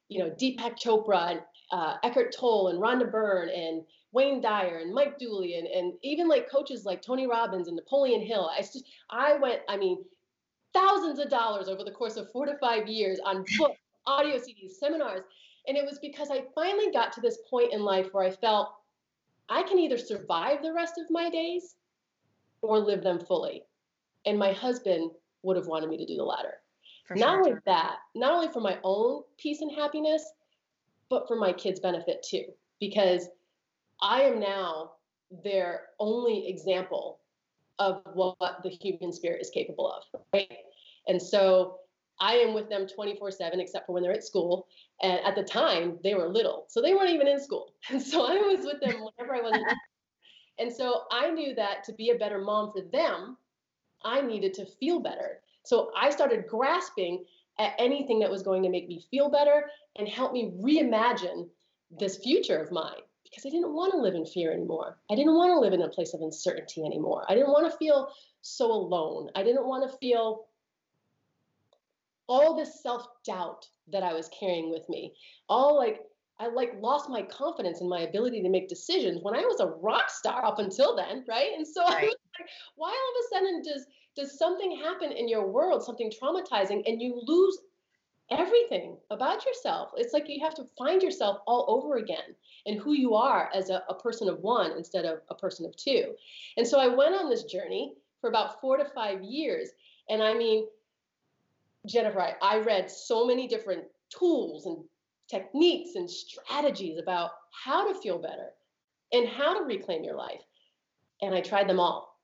you 0.09 0.19
know, 0.19 0.29
Deepak 0.31 0.77
Chopra 0.79 1.31
and 1.31 1.41
uh, 1.71 1.95
Eckhart 2.03 2.35
Tolle 2.37 2.69
and 2.69 2.79
Rhonda 2.79 3.09
Byrne 3.09 3.49
and 3.49 3.83
Wayne 4.11 4.41
Dyer 4.41 4.79
and 4.79 4.93
Mike 4.93 5.19
Dooley 5.19 5.57
and, 5.57 5.67
and 5.67 5.93
even 6.01 6.27
like 6.27 6.49
coaches 6.49 6.85
like 6.85 7.01
Tony 7.01 7.27
Robbins 7.27 7.67
and 7.67 7.75
Napoleon 7.75 8.21
Hill. 8.21 8.49
I 8.55 8.61
just 8.61 8.89
I 9.09 9.35
went, 9.35 9.61
I 9.69 9.77
mean, 9.77 10.03
thousands 10.73 11.19
of 11.19 11.29
dollars 11.29 11.67
over 11.67 11.83
the 11.83 11.91
course 11.91 12.17
of 12.17 12.31
four 12.31 12.45
to 12.45 12.57
five 12.57 12.87
years 12.87 13.19
on 13.23 13.45
books, 13.57 13.77
audio 14.07 14.37
CDs, 14.37 14.71
seminars. 14.79 15.21
And 15.67 15.77
it 15.77 15.85
was 15.85 15.99
because 15.99 16.31
I 16.31 16.45
finally 16.55 16.91
got 16.91 17.13
to 17.13 17.21
this 17.21 17.37
point 17.49 17.73
in 17.73 17.81
life 17.81 18.07
where 18.11 18.25
I 18.25 18.31
felt 18.31 18.73
I 19.49 19.63
can 19.63 19.79
either 19.79 19.97
survive 19.97 20.61
the 20.61 20.73
rest 20.73 20.97
of 20.97 21.07
my 21.09 21.29
days 21.29 21.75
or 22.61 22.79
live 22.79 23.03
them 23.03 23.19
fully. 23.19 23.63
And 24.25 24.37
my 24.37 24.51
husband 24.51 25.11
would 25.43 25.57
have 25.57 25.67
wanted 25.67 25.89
me 25.89 25.97
to 25.97 26.05
do 26.05 26.17
the 26.17 26.23
latter. 26.23 26.55
For 27.07 27.15
not 27.15 27.29
sure. 27.29 27.37
only 27.39 27.53
that, 27.65 27.97
not 28.15 28.33
only 28.33 28.49
for 28.49 28.59
my 28.59 28.77
own 28.83 29.23
peace 29.37 29.61
and 29.61 29.71
happiness, 29.71 30.23
but 31.09 31.27
for 31.27 31.35
my 31.35 31.51
kids' 31.53 31.79
benefit 31.79 32.23
too. 32.27 32.45
Because 32.79 33.27
I 34.01 34.21
am 34.21 34.39
now 34.39 34.91
their 35.43 35.87
only 35.99 36.47
example 36.47 37.19
of 37.79 38.01
what 38.13 38.37
the 38.63 38.69
human 38.69 39.11
spirit 39.11 39.41
is 39.41 39.49
capable 39.49 39.91
of, 39.91 40.21
right? 40.33 40.51
And 41.07 41.21
so 41.21 41.79
I 42.19 42.35
am 42.35 42.53
with 42.53 42.69
them 42.69 42.87
24 42.87 43.31
7, 43.31 43.59
except 43.59 43.85
for 43.85 43.93
when 43.93 44.03
they're 44.03 44.13
at 44.13 44.23
school. 44.23 44.67
And 45.01 45.19
at 45.25 45.35
the 45.35 45.43
time, 45.43 45.97
they 46.03 46.13
were 46.13 46.27
little, 46.27 46.65
so 46.67 46.81
they 46.81 46.93
weren't 46.93 47.11
even 47.11 47.27
in 47.27 47.41
school. 47.41 47.73
And 47.89 48.01
so 48.01 48.25
I 48.25 48.35
was 48.35 48.65
with 48.65 48.81
them 48.81 49.03
whenever 49.03 49.35
I 49.35 49.41
wasn't. 49.41 49.67
and 50.59 50.71
so 50.71 51.03
I 51.11 51.29
knew 51.31 51.55
that 51.55 51.83
to 51.85 51.93
be 51.93 52.09
a 52.09 52.17
better 52.17 52.39
mom 52.39 52.71
for 52.71 52.81
them, 52.91 53.37
I 54.03 54.21
needed 54.21 54.53
to 54.55 54.65
feel 54.65 54.99
better. 54.99 55.41
So 55.63 55.91
I 55.95 56.09
started 56.09 56.47
grasping 56.47 57.25
at 57.59 57.73
anything 57.77 58.19
that 58.19 58.31
was 58.31 58.43
going 58.43 58.63
to 58.63 58.69
make 58.69 58.87
me 58.87 59.03
feel 59.11 59.29
better 59.29 59.69
and 59.97 60.07
help 60.07 60.31
me 60.31 60.51
reimagine 60.61 61.47
this 61.91 62.17
future 62.17 62.57
of 62.57 62.71
mine 62.71 63.01
because 63.23 63.45
I 63.45 63.49
didn't 63.49 63.73
want 63.73 63.91
to 63.93 63.99
live 63.99 64.15
in 64.15 64.25
fear 64.25 64.51
anymore. 64.51 64.97
I 65.11 65.15
didn't 65.15 65.35
want 65.35 65.51
to 65.51 65.59
live 65.59 65.73
in 65.73 65.81
a 65.81 65.89
place 65.89 66.13
of 66.13 66.21
uncertainty 66.21 66.83
anymore. 66.83 67.25
I 67.27 67.35
didn't 67.35 67.51
want 67.51 67.69
to 67.69 67.77
feel 67.77 68.09
so 68.41 68.71
alone. 68.71 69.29
I 69.35 69.43
didn't 69.43 69.67
want 69.67 69.89
to 69.89 69.97
feel 69.97 70.45
all 72.29 72.55
this 72.55 72.81
self 72.81 73.05
doubt 73.25 73.67
that 73.91 74.03
I 74.03 74.13
was 74.13 74.29
carrying 74.39 74.69
with 74.69 74.87
me. 74.87 75.13
All 75.49 75.75
like, 75.75 76.01
I 76.39 76.47
like 76.47 76.71
lost 76.79 77.09
my 77.09 77.23
confidence 77.23 77.81
in 77.81 77.89
my 77.89 78.01
ability 78.01 78.41
to 78.43 78.49
make 78.49 78.69
decisions 78.69 79.19
when 79.21 79.35
I 79.35 79.41
was 79.41 79.59
a 79.59 79.73
rock 79.81 80.09
star 80.09 80.45
up 80.45 80.59
until 80.59 80.95
then, 80.95 81.25
right? 81.27 81.51
And 81.57 81.67
so 81.67 81.81
right. 81.87 82.03
I 82.03 82.05
was 82.05 82.15
like, 82.39 82.49
why 82.75 82.89
all 82.89 82.93
of 82.93 83.25
a 83.25 83.35
sudden 83.35 83.61
does 83.63 83.85
does 84.15 84.37
something 84.37 84.77
happen 84.77 85.11
in 85.11 85.27
your 85.27 85.47
world, 85.47 85.83
something 85.83 86.11
traumatizing, 86.11 86.83
and 86.85 87.01
you 87.01 87.21
lose 87.25 87.57
everything 88.31 88.97
about 89.09 89.45
yourself? 89.45 89.91
It's 89.97 90.13
like 90.13 90.25
you 90.27 90.43
have 90.43 90.55
to 90.55 90.67
find 90.77 91.01
yourself 91.01 91.39
all 91.47 91.65
over 91.67 91.97
again 91.97 92.35
and 92.65 92.79
who 92.79 92.93
you 92.93 93.15
are 93.15 93.49
as 93.55 93.69
a, 93.69 93.83
a 93.89 93.95
person 93.95 94.27
of 94.29 94.39
one 94.39 94.71
instead 94.77 95.05
of 95.05 95.19
a 95.29 95.35
person 95.35 95.65
of 95.65 95.75
two. 95.75 96.13
And 96.57 96.67
so 96.67 96.79
I 96.79 96.87
went 96.87 97.15
on 97.15 97.29
this 97.29 97.43
journey 97.43 97.93
for 98.19 98.29
about 98.29 98.59
four 98.59 98.77
to 98.77 98.85
five 98.85 99.21
years. 99.21 99.69
And 100.09 100.21
I 100.21 100.33
mean, 100.33 100.67
Jennifer, 101.89 102.21
I, 102.21 102.35
I 102.41 102.59
read 102.59 102.89
so 102.89 103.25
many 103.25 103.47
different 103.47 103.83
tools 104.17 104.65
and 104.65 104.77
techniques 105.29 105.91
and 105.95 106.09
strategies 106.09 106.99
about 106.99 107.31
how 107.51 107.91
to 107.91 107.99
feel 107.99 108.19
better 108.19 108.49
and 109.11 109.27
how 109.27 109.57
to 109.57 109.65
reclaim 109.65 110.03
your 110.03 110.15
life. 110.15 110.41
And 111.21 111.35
I 111.35 111.41
tried 111.41 111.67
them 111.67 111.79
all, 111.79 112.19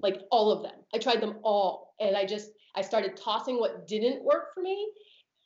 like 0.00 0.20
all 0.30 0.52
of 0.52 0.62
them. 0.62 0.80
I 0.94 0.98
tried 0.98 1.20
them 1.20 1.38
all. 1.42 1.94
And 2.00 2.16
I 2.16 2.24
just, 2.24 2.50
I 2.74 2.82
started 2.82 3.16
tossing 3.16 3.58
what 3.58 3.86
didn't 3.86 4.24
work 4.24 4.54
for 4.54 4.62
me. 4.62 4.90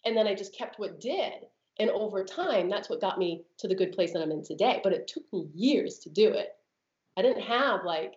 And 0.05 0.17
then 0.17 0.27
I 0.27 0.35
just 0.35 0.57
kept 0.57 0.79
what 0.79 1.01
did. 1.01 1.33
And 1.79 1.91
over 1.91 2.25
time, 2.25 2.69
that's 2.69 2.91
what 2.91 3.01
got 3.01 3.19
me 3.19 3.45
to 3.59 3.69
the 3.69 3.75
good 3.75 3.93
place 3.93 4.13
that 4.13 4.23
I'm 4.23 4.33
in 4.33 4.45
today. 4.45 4.81
But 4.83 4.93
it 4.93 5.07
took 5.07 5.23
me 5.33 5.49
years 5.55 5.99
to 6.01 6.11
do 6.11 6.29
it. 6.29 6.51
I 7.17 7.23
didn't 7.23 7.43
have 7.43 7.85
like, 7.85 8.15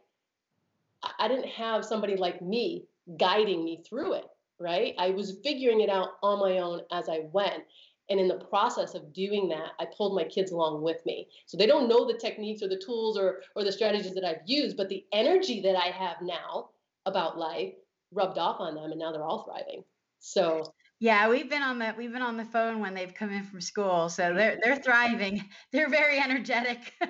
I 1.19 1.27
didn't 1.27 1.47
have 1.47 1.85
somebody 1.85 2.15
like 2.15 2.41
me 2.41 2.85
guiding 3.17 3.63
me 3.63 3.83
through 3.87 4.13
it, 4.13 4.25
right? 4.59 4.93
I 4.97 5.09
was 5.09 5.37
figuring 5.43 5.81
it 5.81 5.89
out 5.89 6.09
on 6.21 6.39
my 6.39 6.59
own 6.59 6.81
as 6.91 7.09
I 7.09 7.21
went. 7.31 7.63
And 8.09 8.19
in 8.19 8.27
the 8.27 8.45
process 8.45 8.95
of 8.95 9.13
doing 9.13 9.47
that, 9.49 9.71
I 9.79 9.87
pulled 9.97 10.15
my 10.15 10.25
kids 10.25 10.51
along 10.51 10.81
with 10.81 11.05
me. 11.05 11.27
So 11.45 11.57
they 11.57 11.65
don't 11.65 11.87
know 11.87 12.05
the 12.05 12.17
techniques 12.17 12.61
or 12.61 12.67
the 12.67 12.81
tools 12.85 13.17
or, 13.17 13.41
or 13.55 13.63
the 13.63 13.71
strategies 13.71 14.13
that 14.13 14.25
I've 14.25 14.45
used, 14.45 14.75
but 14.75 14.89
the 14.89 15.05
energy 15.13 15.61
that 15.61 15.75
I 15.75 15.87
have 15.87 16.17
now 16.21 16.69
about 17.05 17.37
life 17.37 17.73
rubbed 18.11 18.37
off 18.37 18.59
on 18.59 18.75
them 18.75 18.91
and 18.91 18.99
now 18.99 19.11
they're 19.11 19.23
all 19.23 19.43
thriving. 19.43 19.83
So 20.19 20.73
yeah, 20.99 21.29
we've 21.29 21.49
been 21.49 21.61
on 21.61 21.79
the 21.79 21.93
we've 21.97 22.13
been 22.13 22.21
on 22.21 22.37
the 22.37 22.45
phone 22.45 22.79
when 22.79 22.93
they've 22.93 23.13
come 23.13 23.29
in 23.29 23.43
from 23.43 23.59
school, 23.59 24.07
so 24.07 24.33
they're 24.37 24.57
they're 24.63 24.77
thriving. 24.77 25.43
They're 25.73 25.89
very 25.89 26.17
energetic. 26.17 26.93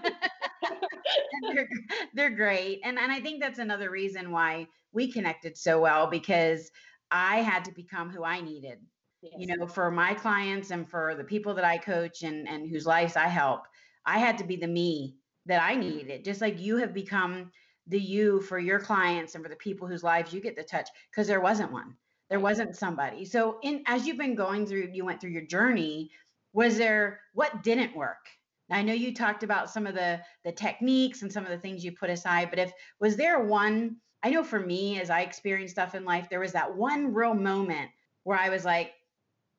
they're, 1.53 1.69
they're 2.15 2.35
great, 2.35 2.81
and 2.83 2.97
and 2.97 3.11
I 3.11 3.19
think 3.19 3.39
that's 3.39 3.59
another 3.59 3.91
reason 3.91 4.31
why 4.31 4.67
we 4.93 5.11
connected 5.11 5.57
so 5.57 5.79
well 5.79 6.07
because 6.07 6.71
I 7.13 7.37
had 7.37 7.63
to 7.65 7.71
become 7.71 8.09
who 8.09 8.23
I 8.25 8.41
needed 8.41 8.79
yes. 9.23 9.33
you 9.37 9.47
know, 9.47 9.65
for 9.65 9.89
my 9.89 10.13
clients 10.13 10.71
and 10.71 10.87
for 10.87 11.15
the 11.15 11.23
people 11.23 11.53
that 11.55 11.65
I 11.65 11.77
coach 11.77 12.23
and, 12.23 12.47
and 12.47 12.69
whose 12.69 12.85
lives 12.85 13.15
I 13.15 13.27
help, 13.27 13.61
I 14.05 14.19
had 14.19 14.37
to 14.39 14.43
be 14.43 14.55
the 14.55 14.67
me 14.67 15.15
that 15.45 15.61
I 15.61 15.75
needed, 15.75 16.23
just 16.23 16.41
like 16.41 16.59
you 16.59 16.77
have 16.77 16.93
become 16.93 17.51
the 17.87 17.99
you 17.99 18.41
for 18.41 18.59
your 18.59 18.79
clients 18.79 19.35
and 19.35 19.43
for 19.43 19.49
the 19.49 19.55
people 19.57 19.87
whose 19.87 20.03
lives 20.03 20.33
you 20.33 20.39
get 20.39 20.55
to 20.57 20.63
touch, 20.63 20.87
because 21.11 21.27
there 21.27 21.41
wasn't 21.41 21.71
one. 21.71 21.95
There 22.29 22.39
wasn't 22.39 22.75
somebody. 22.75 23.25
So 23.25 23.59
in 23.61 23.83
as 23.85 24.07
you've 24.07 24.17
been 24.17 24.35
going 24.35 24.65
through, 24.65 24.89
you 24.93 25.05
went 25.05 25.19
through 25.19 25.31
your 25.31 25.45
journey, 25.45 26.11
was 26.53 26.77
there 26.77 27.19
what 27.33 27.63
didn't 27.63 27.95
work? 27.95 28.25
I 28.71 28.81
know 28.81 28.93
you 28.93 29.13
talked 29.13 29.43
about 29.43 29.69
some 29.69 29.85
of 29.85 29.93
the 29.93 30.21
the 30.45 30.51
techniques 30.51 31.21
and 31.21 31.31
some 31.31 31.43
of 31.43 31.51
the 31.51 31.57
things 31.57 31.83
you 31.83 31.91
put 31.91 32.09
aside, 32.09 32.49
but 32.49 32.59
if 32.59 32.71
was 32.99 33.17
there 33.17 33.41
one, 33.43 33.97
I 34.23 34.29
know 34.29 34.43
for 34.43 34.59
me, 34.59 34.99
as 35.01 35.09
I 35.09 35.21
experienced 35.21 35.75
stuff 35.75 35.95
in 35.95 36.05
life, 36.05 36.29
there 36.29 36.39
was 36.39 36.53
that 36.53 36.73
one 36.73 37.13
real 37.13 37.33
moment 37.33 37.91
where 38.23 38.37
I 38.37 38.49
was 38.49 38.65
like, 38.65 38.93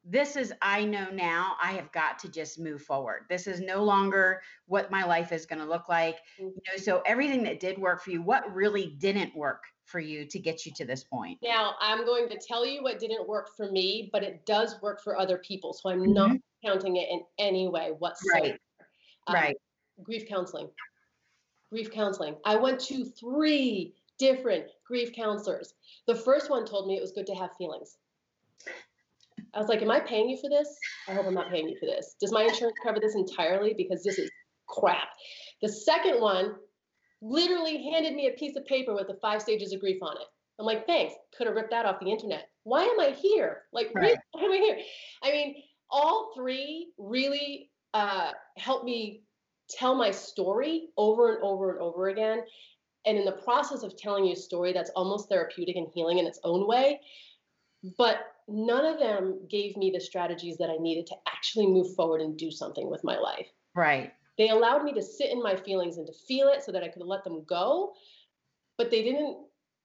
this 0.06 0.36
is 0.36 0.52
i 0.60 0.84
know 0.84 1.08
now 1.14 1.56
i 1.62 1.72
have 1.72 1.90
got 1.92 2.18
to 2.18 2.28
just 2.28 2.58
move 2.58 2.82
forward. 2.82 3.22
This 3.30 3.46
is 3.46 3.62
no 3.62 3.82
longer 3.82 4.42
what 4.66 4.90
my 4.90 5.02
life 5.02 5.32
is 5.32 5.46
going 5.46 5.60
to 5.60 5.64
look 5.64 5.88
like. 5.88 6.16
Mm-hmm. 6.38 6.48
you 6.48 6.62
know 6.70 6.76
so 6.76 7.02
everything 7.06 7.42
that 7.44 7.58
did 7.58 7.78
work 7.78 8.02
for 8.02 8.10
you 8.10 8.20
what 8.20 8.54
really 8.54 8.96
didn't 8.98 9.34
work 9.34 9.62
for 9.86 10.00
you 10.00 10.26
to 10.26 10.38
get 10.38 10.66
you 10.66 10.72
to 10.76 10.84
this 10.84 11.04
point? 11.04 11.38
Now 11.42 11.76
i'm 11.80 12.04
going 12.04 12.28
to 12.28 12.36
tell 12.36 12.66
you 12.66 12.82
what 12.82 12.98
didn't 12.98 13.26
work 13.26 13.56
for 13.56 13.72
me 13.72 14.10
but 14.12 14.22
it 14.22 14.44
does 14.44 14.76
work 14.82 15.02
for 15.02 15.16
other 15.16 15.38
people 15.38 15.72
so 15.72 15.88
i'm 15.88 16.00
mm-hmm. 16.00 16.12
not 16.12 16.36
counting 16.62 16.96
it 16.96 17.08
in 17.10 17.22
any 17.38 17.66
way 17.66 17.92
whatsoever. 17.98 18.42
Right. 18.44 18.58
Um, 19.26 19.34
right 19.36 19.56
grief 20.02 20.28
counseling. 20.28 20.68
Grief 21.70 21.90
counseling. 21.90 22.36
I 22.44 22.56
went 22.56 22.80
to 22.80 23.04
three 23.04 23.94
different 24.18 24.64
grief 24.86 25.12
counselors 25.14 25.74
the 26.06 26.14
first 26.14 26.50
one 26.50 26.64
told 26.64 26.86
me 26.86 26.96
it 26.96 27.02
was 27.02 27.12
good 27.12 27.26
to 27.26 27.34
have 27.34 27.50
feelings 27.58 27.96
I 29.52 29.58
was 29.58 29.68
like, 29.68 29.82
Am 29.82 29.90
I 29.90 30.00
paying 30.00 30.28
you 30.28 30.36
for 30.36 30.50
this? 30.50 30.68
I 31.08 31.12
hope 31.12 31.26
I'm 31.26 31.34
not 31.34 31.50
paying 31.50 31.68
you 31.68 31.76
for 31.78 31.86
this. 31.86 32.16
Does 32.20 32.32
my 32.32 32.42
insurance 32.42 32.76
cover 32.82 32.98
this 33.00 33.14
entirely? 33.14 33.72
Because 33.76 34.02
this 34.02 34.18
is 34.18 34.30
crap. 34.66 35.08
The 35.62 35.68
second 35.68 36.20
one 36.20 36.56
literally 37.22 37.90
handed 37.90 38.14
me 38.14 38.28
a 38.28 38.38
piece 38.38 38.56
of 38.56 38.66
paper 38.66 38.94
with 38.94 39.06
the 39.06 39.18
five 39.22 39.40
stages 39.40 39.72
of 39.72 39.80
grief 39.80 39.98
on 40.02 40.16
it. 40.16 40.26
I'm 40.58 40.66
like, 40.66 40.86
thanks. 40.86 41.14
Could 41.36 41.46
have 41.46 41.56
ripped 41.56 41.70
that 41.70 41.86
off 41.86 42.00
the 42.00 42.10
internet. 42.10 42.48
Why 42.64 42.84
am 42.84 43.00
I 43.00 43.10
here? 43.10 43.62
Like, 43.72 43.90
right. 43.94 44.16
why 44.32 44.42
am 44.42 44.52
I 44.52 44.56
here? 44.56 44.78
I 45.22 45.30
mean, 45.32 45.62
all 45.90 46.32
three 46.36 46.92
really 46.98 47.70
uh, 47.92 48.32
helped 48.58 48.84
me 48.84 49.22
tell 49.70 49.94
my 49.94 50.10
story 50.10 50.88
over 50.96 51.34
and 51.34 51.42
over 51.42 51.72
and 51.72 51.80
over 51.80 52.08
again. 52.08 52.42
And 53.06 53.18
in 53.18 53.24
the 53.24 53.32
process 53.32 53.82
of 53.82 53.96
telling 53.96 54.24
you 54.24 54.32
a 54.32 54.36
story 54.36 54.72
that's 54.72 54.90
almost 54.90 55.28
therapeutic 55.28 55.76
and 55.76 55.88
healing 55.92 56.18
in 56.18 56.26
its 56.26 56.40
own 56.42 56.66
way, 56.66 57.00
but 57.98 58.34
none 58.48 58.84
of 58.84 58.98
them 58.98 59.40
gave 59.50 59.76
me 59.76 59.90
the 59.90 60.00
strategies 60.00 60.56
that 60.58 60.70
I 60.70 60.76
needed 60.76 61.06
to 61.08 61.14
actually 61.28 61.66
move 61.66 61.94
forward 61.94 62.20
and 62.20 62.36
do 62.36 62.50
something 62.50 62.90
with 62.90 63.04
my 63.04 63.18
life. 63.18 63.48
Right. 63.74 64.12
They 64.38 64.48
allowed 64.48 64.84
me 64.84 64.92
to 64.94 65.02
sit 65.02 65.30
in 65.30 65.42
my 65.42 65.54
feelings 65.54 65.98
and 65.98 66.06
to 66.06 66.12
feel 66.12 66.48
it 66.48 66.62
so 66.62 66.72
that 66.72 66.82
I 66.82 66.88
could 66.88 67.02
let 67.02 67.24
them 67.24 67.44
go, 67.44 67.92
but 68.78 68.90
they 68.90 69.02
didn't 69.02 69.38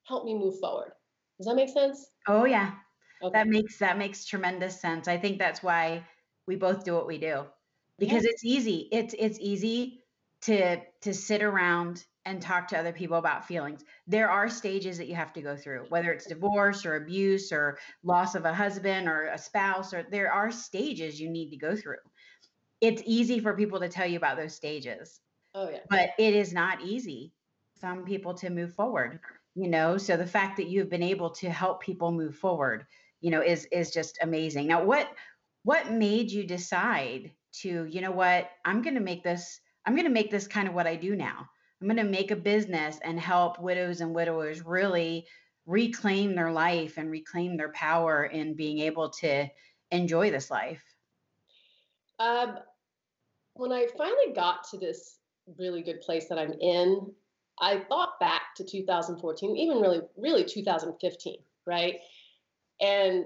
help 0.04 0.26
me 0.26 0.34
move 0.34 0.60
forward. 0.60 0.94
Does 1.38 1.48
that 1.48 1.56
make 1.56 1.70
sense? 1.70 2.08
Oh 2.28 2.46
yeah. 2.46 2.72
Okay. 3.22 3.38
That 3.38 3.48
makes 3.48 3.78
that 3.80 3.98
makes 3.98 4.26
tremendous 4.26 4.80
sense. 4.80 5.08
I 5.08 5.18
think 5.18 5.40
that's 5.40 5.62
why 5.62 6.04
we 6.48 6.56
both 6.56 6.84
do 6.84 6.94
what 6.94 7.08
we 7.08 7.18
do. 7.18 7.44
Because 7.98 8.24
yeah. 8.24 8.32
it's 8.32 8.46
easy. 8.46 8.90
It's 8.92 9.14
it's 9.18 9.40
easy 9.40 10.04
to 10.42 10.82
to 11.02 11.14
sit 11.14 11.42
around 11.44 12.06
and 12.26 12.42
talk 12.42 12.68
to 12.68 12.78
other 12.78 12.92
people 12.92 13.18
about 13.18 13.46
feelings. 13.46 13.84
There 14.06 14.30
are 14.30 14.50
stages 14.50 14.98
that 14.98 15.08
you 15.08 15.16
have 15.16 15.34
to 15.34 15.42
go 15.42 15.56
through, 15.56 15.86
whether 15.90 16.12
it's 16.12 16.28
divorce 16.28 16.86
or 16.86 16.96
abuse 16.96 17.52
or 17.52 17.80
loss 18.04 18.36
of 18.36 18.46
a 18.46 18.54
husband 18.54 19.08
or 19.08 19.28
a 19.28 19.38
spouse, 19.38 19.94
or 19.94 20.06
there 20.12 20.32
are 20.32 20.52
stages 20.52 21.20
you 21.20 21.30
need 21.30 21.50
to 21.50 21.58
go 21.58 21.76
through. 21.76 21.98
It's 22.82 23.02
easy 23.06 23.40
for 23.40 23.56
people 23.56 23.80
to 23.80 23.90
tell 23.90 24.06
you 24.06 24.18
about 24.18 24.38
those 24.38 24.56
stages. 24.56 25.22
Oh, 25.56 25.70
yeah. 25.70 25.80
But 25.90 26.12
it 26.20 26.36
is 26.36 26.54
not 26.54 26.82
easy 26.82 27.34
some 27.80 28.04
people 28.04 28.34
to 28.36 28.50
move 28.50 28.74
forward, 28.76 29.20
you 29.56 29.68
know. 29.68 29.98
So 29.98 30.18
the 30.18 30.26
fact 30.28 30.58
that 30.58 30.68
you've 30.68 30.90
been 30.90 31.04
able 31.04 31.30
to 31.32 31.50
help 31.50 31.82
people 31.82 32.12
move 32.12 32.36
forward, 32.36 32.86
you 33.22 33.32
know, 33.32 33.42
is 33.42 33.66
is 33.72 33.92
just 33.92 34.20
amazing. 34.22 34.68
Now, 34.68 34.84
what 34.84 35.10
what 35.64 35.92
made 35.92 36.32
you 36.32 36.46
decide 36.46 37.32
to, 37.62 37.86
you 37.86 38.02
know 38.02 38.12
what, 38.12 38.50
I'm 38.66 38.82
gonna 38.82 39.00
make 39.00 39.24
this, 39.24 39.60
I'm 39.86 39.96
gonna 39.96 40.10
make 40.10 40.32
this 40.32 40.48
kind 40.48 40.68
of 40.68 40.74
what 40.74 40.88
I 40.88 40.96
do 40.96 41.16
now 41.16 41.50
I'm 41.82 41.88
going 41.88 41.98
to 41.98 42.04
make 42.04 42.32
a 42.32 42.36
business 42.36 43.00
and 43.04 43.20
help 43.20 43.60
widows 43.60 44.02
and 44.02 44.14
widowers 44.14 44.66
really 44.66 45.26
reclaim 45.66 46.36
their 46.36 46.52
life 46.52 46.98
and 46.98 47.10
reclaim 47.10 47.56
their 47.56 47.72
power 47.72 48.26
in 48.26 48.54
being 48.54 48.80
able 48.80 49.10
to 49.10 49.48
enjoy 49.92 50.30
this 50.30 50.52
life? 50.52 50.84
Um, 52.20 52.58
when 53.54 53.72
I 53.72 53.88
finally 53.98 54.34
got 54.36 54.66
to 54.72 54.78
this 54.78 55.20
really 55.58 55.82
good 55.82 56.02
place 56.02 56.28
that 56.28 56.38
I'm 56.38 56.54
in, 56.60 57.12
I 57.62 57.80
thought 57.88 58.20
back 58.20 58.56
to 58.58 58.66
2014, 58.66 59.56
even 59.56 59.78
really, 59.78 60.02
really 60.18 60.44
2015, 60.44 61.38
right? 61.66 61.96
And 62.82 63.26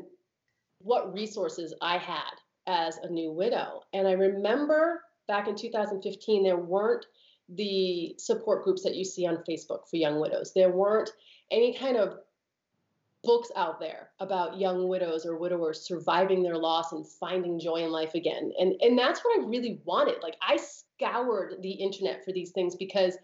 what 0.77 1.13
resources 1.13 1.73
I 1.81 1.97
had 1.97 2.33
as 2.67 2.97
a 2.97 3.09
new 3.09 3.31
widow. 3.31 3.81
And 3.93 4.07
I 4.07 4.11
remember 4.11 5.01
back 5.27 5.47
in 5.47 5.55
2015, 5.55 6.43
there 6.43 6.57
weren't 6.57 7.05
the 7.49 8.15
support 8.17 8.63
groups 8.63 8.83
that 8.83 8.95
you 8.95 9.03
see 9.03 9.25
on 9.27 9.43
Facebook 9.49 9.87
for 9.89 9.97
young 9.97 10.19
widows. 10.19 10.53
There 10.53 10.71
weren't 10.71 11.11
any 11.51 11.77
kind 11.77 11.97
of 11.97 12.17
books 13.23 13.49
out 13.55 13.79
there 13.79 14.09
about 14.19 14.57
young 14.57 14.87
widows 14.87 15.25
or 15.25 15.37
widowers 15.37 15.87
surviving 15.87 16.43
their 16.43 16.57
loss 16.57 16.91
and 16.91 17.07
finding 17.07 17.59
joy 17.59 17.77
in 17.77 17.91
life 17.91 18.15
again. 18.15 18.51
And 18.59 18.75
and 18.81 18.97
that's 18.97 19.21
what 19.21 19.39
I 19.39 19.45
really 19.45 19.81
wanted. 19.85 20.21
Like 20.21 20.35
I 20.41 20.57
scoured 20.57 21.55
the 21.61 21.71
internet 21.71 22.23
for 22.23 22.31
these 22.31 22.51
things 22.51 22.75
because 22.75 23.17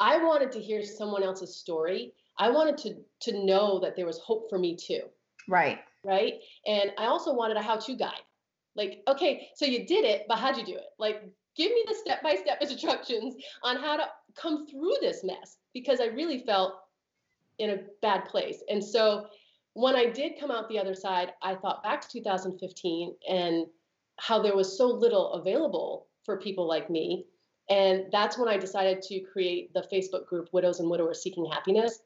I 0.00 0.18
wanted 0.18 0.50
to 0.52 0.60
hear 0.60 0.82
someone 0.84 1.22
else's 1.22 1.56
story. 1.56 2.12
I 2.38 2.50
wanted 2.50 2.78
to 2.78 3.30
to 3.30 3.44
know 3.44 3.78
that 3.80 3.94
there 3.96 4.06
was 4.06 4.18
hope 4.18 4.50
for 4.50 4.58
me 4.58 4.76
too. 4.76 5.02
Right. 5.48 5.78
Right? 6.04 6.40
And 6.66 6.90
I 6.98 7.06
also 7.06 7.32
wanted 7.32 7.56
a 7.56 7.62
how-to 7.62 7.94
guide. 7.94 8.22
Like, 8.74 9.02
okay, 9.08 9.48
so 9.54 9.64
you 9.66 9.86
did 9.86 10.04
it, 10.04 10.24
but 10.28 10.38
how'd 10.38 10.56
you 10.56 10.64
do 10.64 10.76
it? 10.76 10.88
Like 10.98 11.22
give 11.56 11.70
me 11.70 11.84
the 11.86 11.94
step 11.94 12.22
by 12.22 12.34
step 12.34 12.58
instructions 12.60 13.34
on 13.62 13.76
how 13.76 13.96
to 13.96 14.04
come 14.34 14.66
through 14.66 14.94
this 15.00 15.22
mess 15.24 15.58
because 15.74 16.00
I 16.00 16.06
really 16.06 16.40
felt 16.40 16.74
in 17.58 17.70
a 17.70 17.78
bad 18.00 18.24
place. 18.26 18.62
And 18.68 18.82
so 18.82 19.26
when 19.74 19.94
I 19.94 20.06
did 20.06 20.38
come 20.38 20.50
out 20.50 20.68
the 20.68 20.78
other 20.78 20.94
side, 20.94 21.32
I 21.42 21.54
thought 21.54 21.82
back 21.82 22.00
to 22.02 22.08
2015 22.08 23.14
and 23.28 23.66
how 24.18 24.40
there 24.40 24.56
was 24.56 24.76
so 24.76 24.86
little 24.86 25.32
available 25.32 26.06
for 26.24 26.38
people 26.38 26.66
like 26.66 26.90
me. 26.90 27.26
And 27.70 28.06
that's 28.12 28.38
when 28.38 28.48
I 28.48 28.56
decided 28.56 29.02
to 29.02 29.20
create 29.20 29.72
the 29.72 29.86
Facebook 29.92 30.26
group 30.26 30.48
Widows 30.52 30.80
and 30.80 30.90
Widowers 30.90 31.22
Seeking 31.22 31.46
Happiness. 31.46 32.00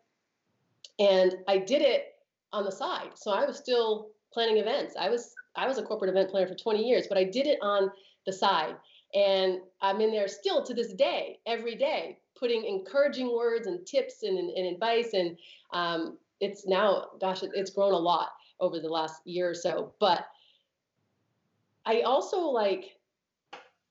And 0.99 1.35
I 1.49 1.59
did 1.59 1.83
it 1.83 2.15
on 2.53 2.65
the 2.65 2.73
side. 2.73 3.11
So 3.15 3.33
I 3.33 3.45
was 3.45 3.59
still 3.59 4.11
planning 4.33 4.59
events. 4.59 4.95
I 4.99 5.09
was 5.09 5.35
I 5.57 5.67
was 5.67 5.79
a 5.79 5.83
corporate 5.83 6.11
event 6.11 6.31
planner 6.31 6.47
for 6.47 6.55
20 6.55 6.83
years, 6.83 7.07
but 7.09 7.19
I 7.19 7.25
did 7.25 7.47
it 7.47 7.59
on 7.63 7.91
the 8.27 8.33
side. 8.33 8.77
And 9.15 9.61
I'm 9.81 10.01
in 10.01 10.11
there 10.11 10.29
still 10.29 10.63
to 10.65 10.75
this 10.75 10.93
day, 10.93 11.39
every 11.47 11.75
day, 11.75 12.19
putting 12.39 12.65
encouraging 12.65 13.35
words 13.35 13.67
and 13.67 13.87
tips 13.87 14.23
and, 14.23 14.39
and, 14.39 14.51
and 14.51 14.67
advice. 14.75 15.15
And 15.15 15.37
um, 15.73 16.19
it's 16.41 16.67
now, 16.67 17.07
gosh, 17.21 17.43
it's 17.43 17.71
grown 17.71 17.93
a 17.93 17.99
lot 17.99 18.31
over 18.61 18.81
the 18.81 18.89
last 18.89 19.27
year 19.27 19.49
or 19.51 19.55
so. 19.55 19.95
But 20.01 20.27
I 21.87 22.03
also 22.03 22.41
like, 22.41 22.97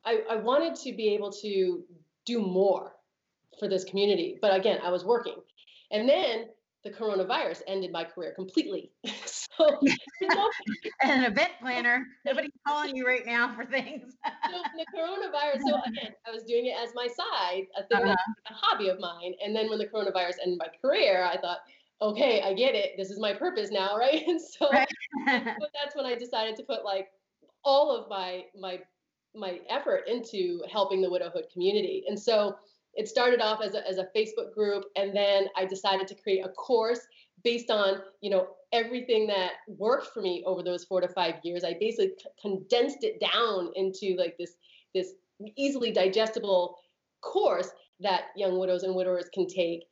I, 0.04 0.20
I 0.30 0.36
wanted 0.36 0.76
to 0.76 0.94
be 0.94 1.10
able 1.10 1.32
to 1.34 1.84
do 2.26 2.42
more 2.42 2.92
for 3.58 3.68
this 3.68 3.84
community. 3.84 4.38
But 4.42 4.56
again, 4.56 4.80
I 4.84 4.92
was 4.92 5.06
working. 5.06 5.38
And 5.92 6.08
then 6.08 6.48
the 6.86 6.92
coronavirus 6.92 7.64
ended 7.68 7.92
my 7.92 8.04
career 8.04 8.32
completely. 8.36 8.92
so, 9.26 9.80
an 11.02 11.26
event 11.26 11.50
planner, 11.60 12.06
nobody's 12.24 12.52
calling 12.66 12.96
you 12.96 13.06
right 13.06 13.26
now 13.26 13.54
for 13.56 13.66
things. 13.66 14.14
so 14.46 14.58
the 14.78 14.86
coronavirus. 14.96 15.62
So 15.68 15.82
again, 15.88 16.14
I 16.26 16.32
was 16.32 16.44
doing 16.44 16.68
it 16.68 16.76
as 16.82 16.92
my 16.94 17.08
side, 17.08 17.64
a 17.76 17.84
thing 17.88 18.08
uh-huh. 18.08 18.16
a 18.50 18.54
hobby 18.54 18.90
of 18.90 19.00
mine. 19.00 19.34
And 19.44 19.56
then 19.56 19.68
when 19.68 19.80
the 19.80 19.88
coronavirus 19.88 20.36
ended 20.44 20.60
my 20.60 20.68
career, 20.80 21.26
I 21.26 21.38
thought, 21.38 21.58
okay, 22.04 22.42
I 22.44 22.54
get 22.54 22.76
it. 22.76 22.92
This 22.98 23.10
is 23.10 23.20
my 23.20 23.34
purpose 23.34 23.72
now, 23.72 23.98
right? 23.98 24.22
And 24.28 24.40
so, 24.40 24.70
right. 24.72 24.88
but 25.26 25.72
that's 25.74 25.96
when 25.96 26.06
I 26.06 26.16
decided 26.16 26.56
to 26.58 26.64
put 26.64 26.86
like 26.86 27.08
all 27.64 27.96
of 27.96 28.08
my 28.10 28.44
my 28.58 28.80
my 29.34 29.60
effort 29.70 30.04
into 30.08 30.62
helping 30.72 31.02
the 31.02 31.10
widowhood 31.10 31.46
community. 31.52 32.04
And 32.08 32.18
so 32.18 32.56
it 32.96 33.08
started 33.08 33.42
off 33.42 33.62
as 33.62 33.76
a, 33.76 33.88
as 33.88 33.98
a 33.98 34.08
Facebook 34.16 34.54
group, 34.54 34.86
and 34.96 35.16
then 35.16 35.48
I 35.56 35.66
decided 35.66 36.08
to 36.08 36.16
create 36.16 36.46
a 36.46 36.50
course 36.50 37.02
based 37.44 37.70
on 37.70 38.02
you 38.22 38.30
know 38.30 38.48
everything 38.72 39.28
that 39.28 39.54
worked 39.68 40.14
for 40.14 40.22
me 40.22 40.44
over 40.46 40.64
those 40.64 40.86
four 40.86 41.02
to 41.02 41.08
five 41.08 41.36
years. 41.44 41.64
I 41.64 41.76
basically 41.80 42.14
c- 42.18 42.30
condensed 42.42 43.04
it 43.04 43.20
down 43.20 43.72
into 43.76 44.16
like 44.18 44.38
this 44.38 44.56
this 44.94 45.14
easily 45.58 45.92
digestible 45.92 46.78
course 47.22 47.70
that 48.00 48.26
young 48.36 48.58
widows 48.60 48.84
and 48.84 48.96
widowers 48.96 49.30
can 49.34 49.48
take 49.48 49.84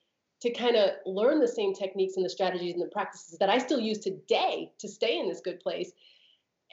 to 0.42 0.52
kind 0.52 0.76
of 0.76 0.92
learn 1.06 1.40
the 1.40 1.48
same 1.48 1.74
techniques 1.74 2.18
and 2.18 2.26
the 2.26 2.30
strategies 2.30 2.74
and 2.74 2.82
the 2.82 2.92
practices 2.92 3.38
that 3.40 3.50
I 3.50 3.58
still 3.58 3.80
use 3.80 4.00
today 4.00 4.72
to 4.80 4.90
stay 4.90 5.18
in 5.18 5.30
this 5.30 5.40
good 5.40 5.60
place. 5.62 5.92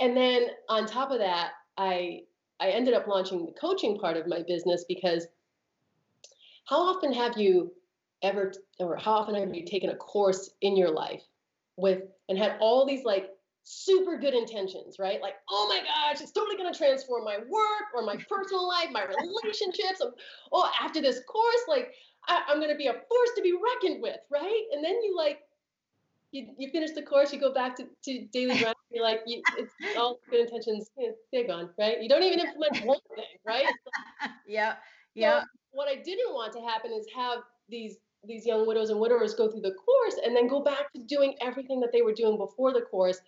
And 0.00 0.16
then 0.16 0.48
on 0.68 0.86
top 0.86 1.10
of 1.10 1.18
that, 1.18 1.52
I 1.76 2.22
I 2.60 2.70
ended 2.70 2.94
up 2.94 3.06
launching 3.06 3.46
the 3.46 3.52
coaching 3.52 3.98
part 3.98 4.16
of 4.16 4.26
my 4.26 4.42
business 4.46 4.84
because 4.86 5.26
how 6.70 6.88
often 6.88 7.12
have 7.12 7.36
you 7.36 7.72
ever, 8.22 8.52
or 8.78 8.96
how 8.96 9.14
often 9.14 9.34
have 9.34 9.52
you 9.52 9.66
taken 9.66 9.90
a 9.90 9.96
course 9.96 10.50
in 10.62 10.76
your 10.76 10.90
life 10.90 11.22
with 11.76 12.02
and 12.28 12.38
had 12.38 12.56
all 12.60 12.86
these 12.86 13.04
like 13.04 13.30
super 13.64 14.16
good 14.16 14.34
intentions, 14.34 14.96
right? 15.00 15.20
Like, 15.20 15.34
oh 15.50 15.66
my 15.68 15.80
gosh, 15.80 16.22
it's 16.22 16.30
totally 16.30 16.56
going 16.56 16.72
to 16.72 16.78
transform 16.78 17.24
my 17.24 17.38
work 17.38 17.86
or 17.92 18.02
my 18.04 18.16
personal 18.28 18.68
life, 18.68 18.86
my 18.92 19.04
relationships. 19.04 20.00
oh, 20.52 20.70
after 20.80 21.02
this 21.02 21.20
course, 21.28 21.62
like 21.66 21.92
I, 22.28 22.42
am 22.48 22.58
going 22.58 22.70
to 22.70 22.76
be 22.76 22.86
a 22.86 22.92
force 22.92 23.30
to 23.36 23.42
be 23.42 23.52
reckoned 23.52 24.00
with, 24.00 24.20
right? 24.30 24.62
And 24.72 24.84
then 24.84 25.02
you 25.02 25.16
like, 25.16 25.40
you, 26.30 26.54
you 26.56 26.70
finish 26.70 26.92
the 26.92 27.02
course, 27.02 27.32
you 27.32 27.40
go 27.40 27.52
back 27.52 27.74
to, 27.78 27.86
to 28.04 28.26
daily 28.32 28.56
grind, 28.60 28.76
you're 28.92 29.02
like, 29.02 29.22
you, 29.26 29.42
it's 29.58 29.72
all 29.96 30.20
good 30.30 30.48
intentions, 30.48 30.88
they're 31.32 31.48
gone, 31.48 31.70
right? 31.76 32.00
You 32.00 32.08
don't 32.08 32.22
even 32.22 32.38
implement 32.38 32.86
one 32.86 33.00
thing, 33.16 33.24
right? 33.44 33.66
yeah, 34.46 34.74
yeah. 35.16 35.40
So 35.40 35.46
what 35.72 35.88
I 35.88 35.96
didn't 35.96 36.32
want 36.32 36.52
to 36.54 36.60
happen 36.60 36.92
is 36.92 37.06
have 37.14 37.38
these 37.68 37.96
these 38.26 38.44
young 38.44 38.66
widows 38.66 38.90
and 38.90 39.00
widowers 39.00 39.34
go 39.34 39.50
through 39.50 39.62
the 39.62 39.72
course 39.72 40.20
and 40.24 40.36
then 40.36 40.46
go 40.46 40.62
back 40.62 40.92
to 40.92 41.02
doing 41.02 41.34
everything 41.40 41.80
that 41.80 41.90
they 41.90 42.02
were 42.02 42.12
doing 42.12 42.36
before 42.36 42.72
the 42.72 42.82
course, 42.82 43.18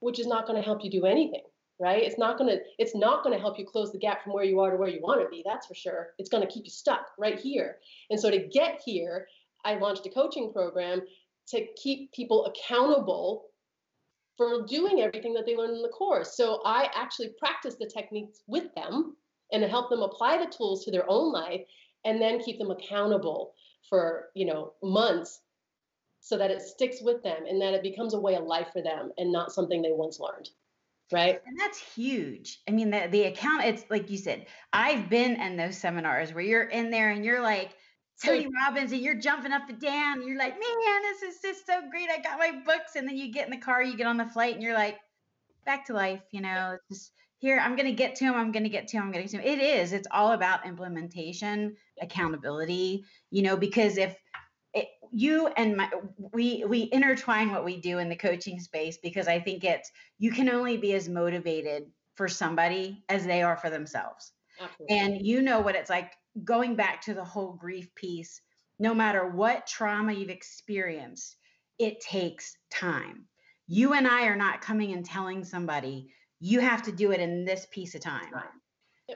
which 0.00 0.18
is 0.18 0.26
not 0.26 0.46
going 0.46 0.60
to 0.60 0.64
help 0.64 0.82
you 0.82 0.90
do 0.90 1.06
anything, 1.06 1.44
right? 1.78 2.02
It's 2.02 2.18
not 2.18 2.36
going 2.36 2.50
to 2.50 2.60
it's 2.78 2.94
not 2.94 3.22
going 3.22 3.36
to 3.36 3.40
help 3.40 3.58
you 3.58 3.64
close 3.64 3.92
the 3.92 3.98
gap 3.98 4.24
from 4.24 4.32
where 4.32 4.44
you 4.44 4.58
are 4.60 4.70
to 4.70 4.76
where 4.76 4.88
you 4.88 5.00
want 5.00 5.22
to 5.22 5.28
be. 5.28 5.44
That's 5.46 5.66
for 5.66 5.74
sure. 5.74 6.08
It's 6.18 6.28
going 6.28 6.46
to 6.46 6.52
keep 6.52 6.64
you 6.64 6.70
stuck 6.70 7.06
right 7.18 7.38
here. 7.38 7.76
And 8.10 8.18
so 8.18 8.30
to 8.30 8.38
get 8.38 8.80
here, 8.84 9.28
I 9.64 9.76
launched 9.76 10.06
a 10.06 10.10
coaching 10.10 10.52
program 10.52 11.02
to 11.48 11.66
keep 11.76 12.12
people 12.12 12.46
accountable 12.46 13.46
for 14.36 14.64
doing 14.66 15.02
everything 15.02 15.34
that 15.34 15.44
they 15.46 15.54
learned 15.54 15.76
in 15.76 15.82
the 15.82 15.88
course. 15.88 16.36
So 16.36 16.62
I 16.64 16.88
actually 16.94 17.34
practice 17.38 17.76
the 17.78 17.86
techniques 17.86 18.42
with 18.46 18.74
them 18.74 19.16
and 19.52 19.62
to 19.62 19.68
help 19.68 19.90
them 19.90 20.02
apply 20.02 20.38
the 20.38 20.50
tools 20.50 20.84
to 20.84 20.90
their 20.90 21.08
own 21.08 21.32
life 21.32 21.62
and 22.04 22.20
then 22.20 22.40
keep 22.40 22.58
them 22.58 22.70
accountable 22.70 23.54
for 23.88 24.28
you 24.34 24.46
know 24.46 24.72
months 24.82 25.40
so 26.20 26.36
that 26.36 26.50
it 26.50 26.60
sticks 26.60 27.00
with 27.00 27.22
them 27.22 27.44
and 27.48 27.60
that 27.60 27.74
it 27.74 27.82
becomes 27.82 28.14
a 28.14 28.20
way 28.20 28.34
of 28.34 28.44
life 28.44 28.68
for 28.72 28.82
them 28.82 29.10
and 29.18 29.32
not 29.32 29.52
something 29.52 29.80
they 29.82 29.92
once 29.92 30.20
learned 30.20 30.50
right 31.12 31.40
and 31.46 31.58
that's 31.58 31.78
huge 31.78 32.60
i 32.68 32.70
mean 32.70 32.90
the, 32.90 33.08
the 33.10 33.24
account 33.24 33.64
it's 33.64 33.84
like 33.90 34.10
you 34.10 34.18
said 34.18 34.46
i've 34.72 35.08
been 35.08 35.40
in 35.40 35.56
those 35.56 35.76
seminars 35.76 36.32
where 36.32 36.44
you're 36.44 36.64
in 36.64 36.90
there 36.90 37.10
and 37.10 37.24
you're 37.24 37.42
like 37.42 37.70
Tony 38.22 38.46
Robbins 38.66 38.92
and 38.92 39.00
you're 39.00 39.14
jumping 39.14 39.52
up 39.52 39.68
and 39.68 39.80
down. 39.80 40.26
You're 40.26 40.36
like, 40.36 40.52
man, 40.52 41.02
this 41.02 41.22
is 41.22 41.40
just 41.40 41.66
so 41.66 41.80
great. 41.90 42.10
I 42.10 42.20
got 42.20 42.38
my 42.38 42.52
books. 42.66 42.96
And 42.96 43.08
then 43.08 43.16
you 43.16 43.32
get 43.32 43.46
in 43.46 43.50
the 43.50 43.56
car, 43.56 43.82
you 43.82 43.96
get 43.96 44.06
on 44.06 44.18
the 44.18 44.26
flight, 44.26 44.54
and 44.54 44.62
you're 44.62 44.74
like, 44.74 44.98
back 45.64 45.86
to 45.86 45.94
life. 45.94 46.20
You 46.30 46.42
know, 46.42 46.76
just 46.90 47.12
here 47.40 47.58
i'm 47.58 47.74
going 47.74 47.88
to 47.88 47.92
get 47.92 48.14
to 48.14 48.24
him 48.24 48.34
i'm 48.34 48.52
going 48.52 48.62
to 48.62 48.68
get 48.68 48.86
to 48.86 48.96
him 48.96 49.02
i'm 49.02 49.10
going 49.10 49.26
to 49.26 49.30
get 49.30 49.42
to 49.42 49.48
him 49.48 49.58
it 49.58 49.62
is 49.62 49.92
it's 49.92 50.08
all 50.12 50.32
about 50.32 50.64
implementation 50.66 51.74
accountability 52.00 53.04
you 53.30 53.42
know 53.42 53.56
because 53.56 53.96
if 53.96 54.16
it, 54.72 54.86
you 55.10 55.48
and 55.56 55.76
my 55.76 55.90
we 56.32 56.64
we 56.64 56.88
intertwine 56.92 57.50
what 57.50 57.64
we 57.64 57.80
do 57.80 57.98
in 57.98 58.08
the 58.08 58.16
coaching 58.16 58.60
space 58.60 58.98
because 59.02 59.26
i 59.26 59.40
think 59.40 59.64
it's 59.64 59.90
you 60.18 60.30
can 60.30 60.48
only 60.48 60.76
be 60.76 60.94
as 60.94 61.08
motivated 61.08 61.84
for 62.14 62.28
somebody 62.28 63.02
as 63.08 63.24
they 63.24 63.42
are 63.42 63.56
for 63.56 63.70
themselves. 63.70 64.32
Absolutely. 64.60 64.98
and 64.98 65.26
you 65.26 65.40
know 65.40 65.60
what 65.60 65.74
it's 65.74 65.88
like 65.88 66.12
going 66.44 66.76
back 66.76 67.00
to 67.00 67.14
the 67.14 67.24
whole 67.24 67.54
grief 67.54 67.94
piece 67.94 68.42
no 68.78 68.94
matter 68.94 69.26
what 69.26 69.66
trauma 69.66 70.12
you've 70.12 70.28
experienced 70.28 71.36
it 71.78 71.98
takes 72.00 72.58
time. 72.70 73.24
You 73.66 73.94
and 73.94 74.06
i 74.06 74.26
are 74.26 74.36
not 74.36 74.60
coming 74.60 74.92
and 74.92 75.02
telling 75.02 75.44
somebody 75.44 76.12
you 76.40 76.60
have 76.60 76.82
to 76.82 76.92
do 76.92 77.12
it 77.12 77.20
in 77.20 77.44
this 77.44 77.66
piece 77.70 77.94
of 77.94 78.00
time. 78.00 78.32
Right. 78.32 78.44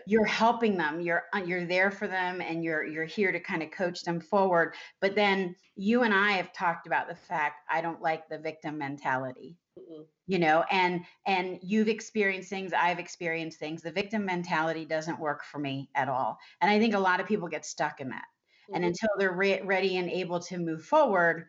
you're 0.07 0.25
helping 0.25 0.77
them 0.77 1.01
you're 1.01 1.25
uh, 1.35 1.39
you're 1.39 1.67
there 1.67 1.91
for 1.91 2.09
them 2.09 2.41
and 2.41 2.65
you're 2.65 2.85
you're 2.85 3.05
here 3.05 3.31
to 3.33 3.41
kind 3.41 3.63
of 3.63 3.71
coach 3.71 4.03
them 4.03 4.21
forward. 4.21 4.75
But 5.01 5.15
then 5.15 5.57
you 5.77 6.03
and 6.03 6.15
i 6.15 6.33
have 6.33 6.53
talked 6.53 6.87
about 6.87 7.09
the 7.09 7.15
fact 7.15 7.57
i 7.69 7.81
don't 7.81 8.03
like 8.03 8.29
the 8.29 8.39
victim 8.39 8.79
mentality. 8.79 9.57
Mm 9.79 10.05
you 10.27 10.39
know 10.39 10.65
and 10.71 11.05
and 11.27 11.59
you've 11.63 11.89
experienced 11.89 12.49
things 12.49 12.73
i've 12.73 12.99
experienced 12.99 13.59
things. 13.59 13.83
The 13.83 13.93
victim 13.93 14.25
mentality 14.25 14.87
doesn't 14.87 15.21
work 15.21 15.45
for 15.45 15.59
me 15.59 15.91
at 15.95 16.09
all. 16.09 16.39
And 16.61 16.71
i 16.71 16.79
think 16.79 16.95
a 16.95 16.99
lot 16.99 17.21
of 17.21 17.27
people 17.27 17.49
get 17.49 17.67
stuck 17.67 18.01
in 18.01 18.09
that. 18.11 18.25
Mm-hmm. 18.25 18.77
and 18.77 18.85
until 18.87 19.11
they're 19.19 19.33
re- 19.33 19.61
ready 19.63 19.99
and 19.99 20.09
able 20.09 20.41
to 20.41 20.57
move 20.57 20.85
forward 20.85 21.45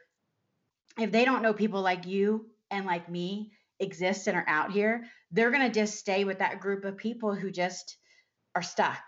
if 0.99 1.11
they 1.11 1.23
don't 1.23 1.41
know 1.41 1.53
people 1.53 1.81
like 1.81 2.05
you 2.05 2.47
and 2.71 2.85
like 2.85 3.09
me 3.09 3.51
exist 3.79 4.27
and 4.27 4.37
are 4.37 4.45
out 4.47 4.71
here, 4.71 5.05
they're 5.35 5.51
going 5.51 5.67
to 5.69 5.79
just 5.79 5.99
stay 5.99 6.23
with 6.23 6.39
that 6.39 6.61
group 6.61 6.85
of 6.85 6.95
people 6.95 7.35
who 7.35 7.51
just 7.51 7.97
are 8.55 8.61
stuck. 8.61 9.01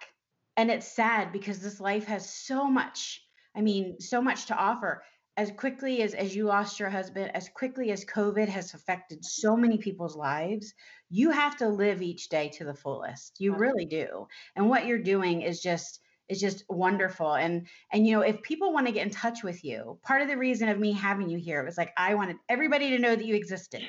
And 0.58 0.70
it's 0.70 0.88
sad 0.88 1.32
because 1.32 1.60
this 1.60 1.80
life 1.80 2.06
has 2.06 2.30
so 2.30 2.70
much, 2.70 3.22
I 3.56 3.62
mean, 3.62 4.00
so 4.02 4.22
much 4.22 4.48
to 4.48 4.56
offer. 4.56 5.04
As 5.38 5.52
quickly 5.52 6.02
as, 6.02 6.16
as 6.16 6.36
you 6.36 6.46
lost 6.46 6.80
your 6.80 6.90
husband, 6.90 7.32
as 7.34 7.48
quickly 7.48 7.92
as 7.92 8.04
COVID 8.04 8.48
has 8.50 8.74
affected 8.74 9.24
so 9.24 9.56
many 9.56 9.78
people's 9.78 10.18
lives, 10.18 10.74
you 11.10 11.32
have 11.32 11.56
to 11.58 11.70
live 11.70 12.02
each 12.02 12.28
day 12.28 12.50
to 12.58 12.66
the 12.66 12.74
fullest. 12.74 13.36
You 13.40 13.56
really 13.56 13.86
do. 13.86 14.28
And 14.56 14.68
what 14.68 14.86
you're 14.86 14.98
doing 14.98 15.44
is 15.44 15.62
just 15.62 16.02
is 16.28 16.42
just 16.42 16.66
wonderful 16.68 17.36
and 17.36 17.66
and 17.94 18.06
you 18.06 18.12
know 18.12 18.20
if 18.20 18.42
people 18.42 18.74
want 18.74 18.86
to 18.86 18.92
get 18.92 19.06
in 19.06 19.10
touch 19.10 19.44
with 19.44 19.64
you 19.64 19.98
part 20.04 20.22
of 20.22 20.28
the 20.28 20.36
reason 20.36 20.68
of 20.68 20.78
me 20.78 20.92
having 20.92 21.30
you 21.30 21.38
here 21.38 21.64
was 21.64 21.78
like 21.78 21.94
i 21.96 22.16
wanted 22.16 22.36
everybody 22.50 22.90
to 22.90 23.00
know 23.00 23.16
that 23.16 23.26
you 23.26 23.34
existed 23.34 23.82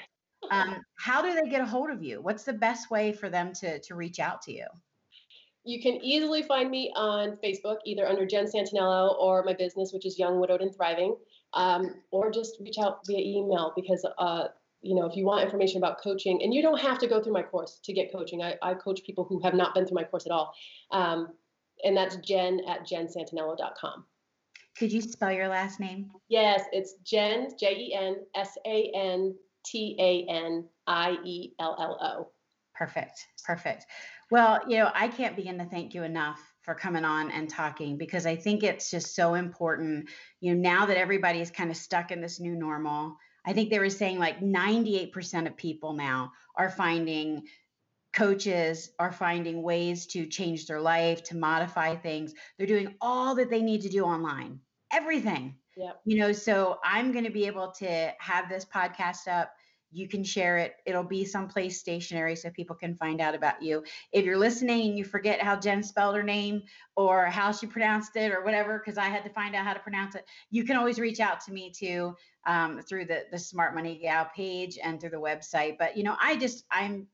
um, 0.51 0.77
how 0.98 1.22
do 1.22 1.35
they 1.35 1.48
get 1.48 1.61
a 1.61 1.66
hold 1.66 1.90
of 1.90 2.03
you? 2.03 2.20
What's 2.20 2.44
the 2.44 2.53
best 2.53 2.90
way 2.90 3.12
for 3.12 3.29
them 3.29 3.53
to 3.55 3.81
to 3.81 3.94
reach 3.94 4.18
out 4.18 4.42
to 4.42 4.53
you? 4.53 4.66
You 5.64 5.83
can 5.83 5.94
easily 6.03 6.42
find 6.42 6.70
me 6.70 6.92
on 6.96 7.37
Facebook, 7.44 7.79
either 7.85 8.07
under 8.07 8.24
Jen 8.24 8.46
Santaniello 8.46 9.18
or 9.18 9.42
my 9.42 9.53
business, 9.53 9.92
which 9.92 10.07
is 10.07 10.18
Young 10.18 10.40
Widowed 10.40 10.62
and 10.62 10.74
Thriving, 10.74 11.16
um, 11.53 11.94
or 12.11 12.31
just 12.31 12.57
reach 12.61 12.77
out 12.79 13.01
via 13.07 13.18
email 13.18 13.72
because 13.77 14.07
uh, 14.18 14.48
you 14.81 14.94
know 14.94 15.07
if 15.07 15.16
you 15.16 15.27
want 15.27 15.44
information 15.44 15.79
about 15.79 16.01
coaching, 16.03 16.40
and 16.42 16.55
you 16.55 16.62
don't 16.62 16.81
have 16.81 16.98
to 16.98 17.07
go 17.07 17.22
through 17.22 17.35
my 17.35 17.42
course 17.42 17.81
to 17.85 17.92
get 17.92 18.12
coaching. 18.12 18.42
I, 18.42 18.55
I 18.62 18.74
coach 18.74 19.03
people 19.05 19.24
who 19.24 19.40
have 19.42 19.55
not 19.55 19.74
been 19.74 19.87
through 19.87 19.96
my 19.96 20.05
course 20.05 20.27
at 20.27 20.33
all, 20.33 20.55
um, 20.90 21.29
and 21.85 21.96
that's 21.96 22.16
Jen 22.16 22.61
at 22.68 22.87
jensantaniello.com. 22.87 24.05
Could 24.79 24.92
you 24.92 25.03
spell 25.03 25.33
your 25.33 25.48
last 25.48 25.81
name? 25.81 26.11
Yes, 26.29 26.62
it's 26.72 26.94
Jen 27.05 27.48
J 27.59 27.74
E 27.77 27.94
N 27.94 28.24
S 28.37 28.57
A 28.64 28.92
N 28.94 29.35
T 29.64 29.96
A 29.98 30.30
N 30.30 30.68
I 30.86 31.18
E 31.24 31.52
L 31.58 31.76
L 31.78 31.98
O. 32.00 32.32
Perfect. 32.74 33.26
Perfect. 33.44 33.86
Well, 34.30 34.60
you 34.68 34.78
know, 34.78 34.90
I 34.94 35.08
can't 35.08 35.34
begin 35.34 35.58
to 35.58 35.64
thank 35.64 35.94
you 35.94 36.04
enough 36.04 36.40
for 36.62 36.74
coming 36.74 37.04
on 37.04 37.30
and 37.30 37.48
talking 37.48 37.96
because 37.96 38.26
I 38.26 38.36
think 38.36 38.62
it's 38.62 38.90
just 38.90 39.14
so 39.14 39.34
important. 39.34 40.08
You 40.40 40.54
know, 40.54 40.60
now 40.60 40.86
that 40.86 40.96
everybody 40.96 41.40
is 41.40 41.50
kind 41.50 41.70
of 41.70 41.76
stuck 41.76 42.12
in 42.12 42.20
this 42.20 42.38
new 42.38 42.54
normal, 42.54 43.16
I 43.44 43.52
think 43.52 43.70
they 43.70 43.78
were 43.78 43.90
saying 43.90 44.18
like 44.18 44.40
98% 44.40 45.46
of 45.46 45.56
people 45.56 45.94
now 45.94 46.32
are 46.56 46.70
finding 46.70 47.42
coaches 48.12 48.90
are 48.98 49.12
finding 49.12 49.62
ways 49.62 50.06
to 50.06 50.26
change 50.26 50.66
their 50.66 50.80
life, 50.80 51.22
to 51.24 51.36
modify 51.36 51.94
things. 51.94 52.34
They're 52.56 52.66
doing 52.66 52.94
all 53.00 53.34
that 53.36 53.50
they 53.50 53.62
need 53.62 53.82
to 53.82 53.88
do 53.88 54.04
online, 54.04 54.60
everything. 54.92 55.56
Yep. 55.78 56.00
You 56.04 56.18
know, 56.18 56.32
so 56.32 56.78
I'm 56.84 57.12
going 57.12 57.24
to 57.24 57.30
be 57.30 57.46
able 57.46 57.70
to 57.78 58.12
have 58.18 58.48
this 58.48 58.64
podcast 58.64 59.28
up 59.28 59.52
you 59.90 60.08
can 60.08 60.22
share 60.22 60.58
it. 60.58 60.74
It'll 60.84 61.02
be 61.02 61.24
someplace 61.24 61.80
stationary 61.80 62.36
so 62.36 62.50
people 62.50 62.76
can 62.76 62.94
find 62.94 63.20
out 63.20 63.34
about 63.34 63.62
you. 63.62 63.82
If 64.12 64.24
you're 64.24 64.36
listening 64.36 64.88
and 64.88 64.98
you 64.98 65.04
forget 65.04 65.40
how 65.40 65.56
Jen 65.56 65.82
spelled 65.82 66.16
her 66.16 66.22
name 66.22 66.62
or 66.96 67.26
how 67.26 67.52
she 67.52 67.66
pronounced 67.66 68.16
it 68.16 68.32
or 68.32 68.44
whatever, 68.44 68.78
because 68.78 68.98
I 68.98 69.06
had 69.06 69.24
to 69.24 69.30
find 69.30 69.54
out 69.54 69.64
how 69.64 69.72
to 69.72 69.80
pronounce 69.80 70.14
it, 70.14 70.26
you 70.50 70.64
can 70.64 70.76
always 70.76 70.98
reach 70.98 71.20
out 71.20 71.40
to 71.42 71.52
me 71.52 71.72
too 71.74 72.14
um, 72.46 72.80
through 72.82 73.06
the 73.06 73.24
the 73.32 73.38
Smart 73.38 73.74
Money 73.74 73.98
Gal 73.98 74.28
page 74.34 74.78
and 74.82 75.00
through 75.00 75.10
the 75.10 75.16
website. 75.16 75.78
But 75.78 75.96
you 75.96 76.02
know, 76.02 76.16
I 76.20 76.36
just 76.36 76.64
I'm 76.70 77.06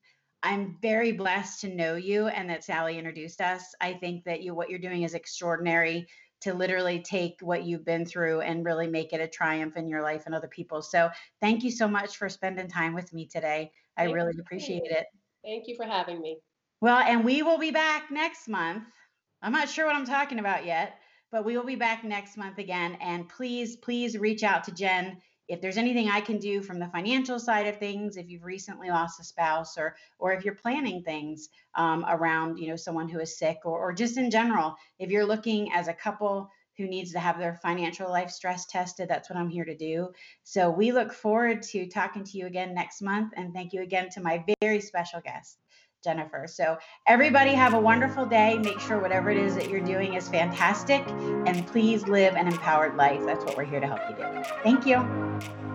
I'm 0.42 0.76
very 0.82 1.12
blessed 1.12 1.60
to 1.62 1.74
know 1.74 1.94
you 1.94 2.26
and 2.26 2.50
that 2.50 2.64
Sally 2.64 2.98
introduced 2.98 3.40
us. 3.40 3.74
I 3.80 3.94
think 3.94 4.24
that 4.24 4.42
you 4.42 4.54
what 4.54 4.68
you're 4.68 4.78
doing 4.78 5.02
is 5.02 5.14
extraordinary 5.14 6.06
to 6.44 6.54
literally 6.54 7.00
take 7.00 7.38
what 7.40 7.64
you've 7.64 7.84
been 7.84 8.04
through 8.04 8.40
and 8.40 8.64
really 8.64 8.86
make 8.86 9.12
it 9.12 9.20
a 9.20 9.26
triumph 9.26 9.76
in 9.76 9.88
your 9.88 10.02
life 10.02 10.24
and 10.26 10.34
other 10.34 10.48
people. 10.48 10.82
So 10.82 11.10
thank 11.40 11.64
you 11.64 11.70
so 11.70 11.88
much 11.88 12.16
for 12.16 12.28
spending 12.28 12.68
time 12.68 12.94
with 12.94 13.12
me 13.12 13.26
today. 13.26 13.72
I 13.96 14.04
Thank 14.04 14.14
really 14.14 14.34
appreciate 14.38 14.84
it. 14.84 15.06
Thank 15.42 15.68
you 15.68 15.76
for 15.76 15.84
having 15.84 16.20
me. 16.20 16.38
Well, 16.80 16.98
and 16.98 17.24
we 17.24 17.42
will 17.42 17.58
be 17.58 17.70
back 17.70 18.10
next 18.10 18.46
month. 18.48 18.84
I'm 19.42 19.52
not 19.52 19.68
sure 19.68 19.86
what 19.86 19.96
I'm 19.96 20.06
talking 20.06 20.38
about 20.38 20.66
yet, 20.66 20.98
but 21.32 21.44
we 21.44 21.56
will 21.56 21.64
be 21.64 21.76
back 21.76 22.04
next 22.04 22.36
month 22.36 22.58
again. 22.58 22.98
And 23.00 23.28
please, 23.28 23.76
please 23.76 24.18
reach 24.18 24.42
out 24.42 24.64
to 24.64 24.72
Jen 24.72 25.18
if 25.48 25.60
there's 25.60 25.76
anything 25.76 26.08
I 26.08 26.20
can 26.20 26.38
do 26.38 26.62
from 26.62 26.78
the 26.78 26.88
financial 26.88 27.38
side 27.38 27.66
of 27.66 27.78
things, 27.78 28.16
if 28.16 28.28
you've 28.28 28.44
recently 28.44 28.88
lost 28.88 29.20
a 29.20 29.24
spouse, 29.24 29.76
or 29.76 29.96
or 30.18 30.32
if 30.32 30.44
you're 30.44 30.54
planning 30.54 31.02
things 31.02 31.48
um, 31.74 32.04
around 32.08 32.58
you 32.58 32.68
know 32.68 32.76
someone 32.76 33.08
who 33.08 33.20
is 33.20 33.38
sick, 33.38 33.58
or 33.64 33.78
or 33.78 33.92
just 33.92 34.16
in 34.16 34.30
general, 34.30 34.76
if 34.98 35.10
you're 35.10 35.26
looking 35.26 35.72
as 35.72 35.88
a 35.88 35.94
couple 35.94 36.50
who 36.76 36.86
needs 36.88 37.12
to 37.12 37.20
have 37.20 37.38
their 37.38 37.54
financial 37.62 38.08
life 38.08 38.30
stress 38.30 38.66
tested, 38.66 39.08
that's 39.08 39.30
what 39.30 39.38
I'm 39.38 39.48
here 39.48 39.64
to 39.64 39.76
do. 39.76 40.08
So 40.42 40.70
we 40.70 40.90
look 40.90 41.12
forward 41.12 41.62
to 41.62 41.86
talking 41.86 42.24
to 42.24 42.38
you 42.38 42.46
again 42.46 42.74
next 42.74 43.00
month, 43.00 43.32
and 43.36 43.52
thank 43.52 43.72
you 43.72 43.82
again 43.82 44.10
to 44.10 44.20
my 44.20 44.44
very 44.60 44.80
special 44.80 45.20
guest. 45.20 45.58
Jennifer. 46.04 46.46
So, 46.46 46.78
everybody 47.06 47.52
have 47.52 47.74
a 47.74 47.80
wonderful 47.80 48.26
day. 48.26 48.58
Make 48.58 48.78
sure 48.78 49.00
whatever 49.00 49.30
it 49.30 49.38
is 49.38 49.56
that 49.56 49.68
you're 49.68 49.80
doing 49.80 50.14
is 50.14 50.28
fantastic. 50.28 51.02
And 51.08 51.66
please 51.66 52.06
live 52.06 52.34
an 52.34 52.46
empowered 52.46 52.96
life. 52.96 53.22
That's 53.24 53.44
what 53.44 53.56
we're 53.56 53.64
here 53.64 53.80
to 53.80 53.86
help 53.86 54.00
you 54.08 54.16
do. 54.16 54.44
Thank 54.62 54.86
you. 54.86 55.73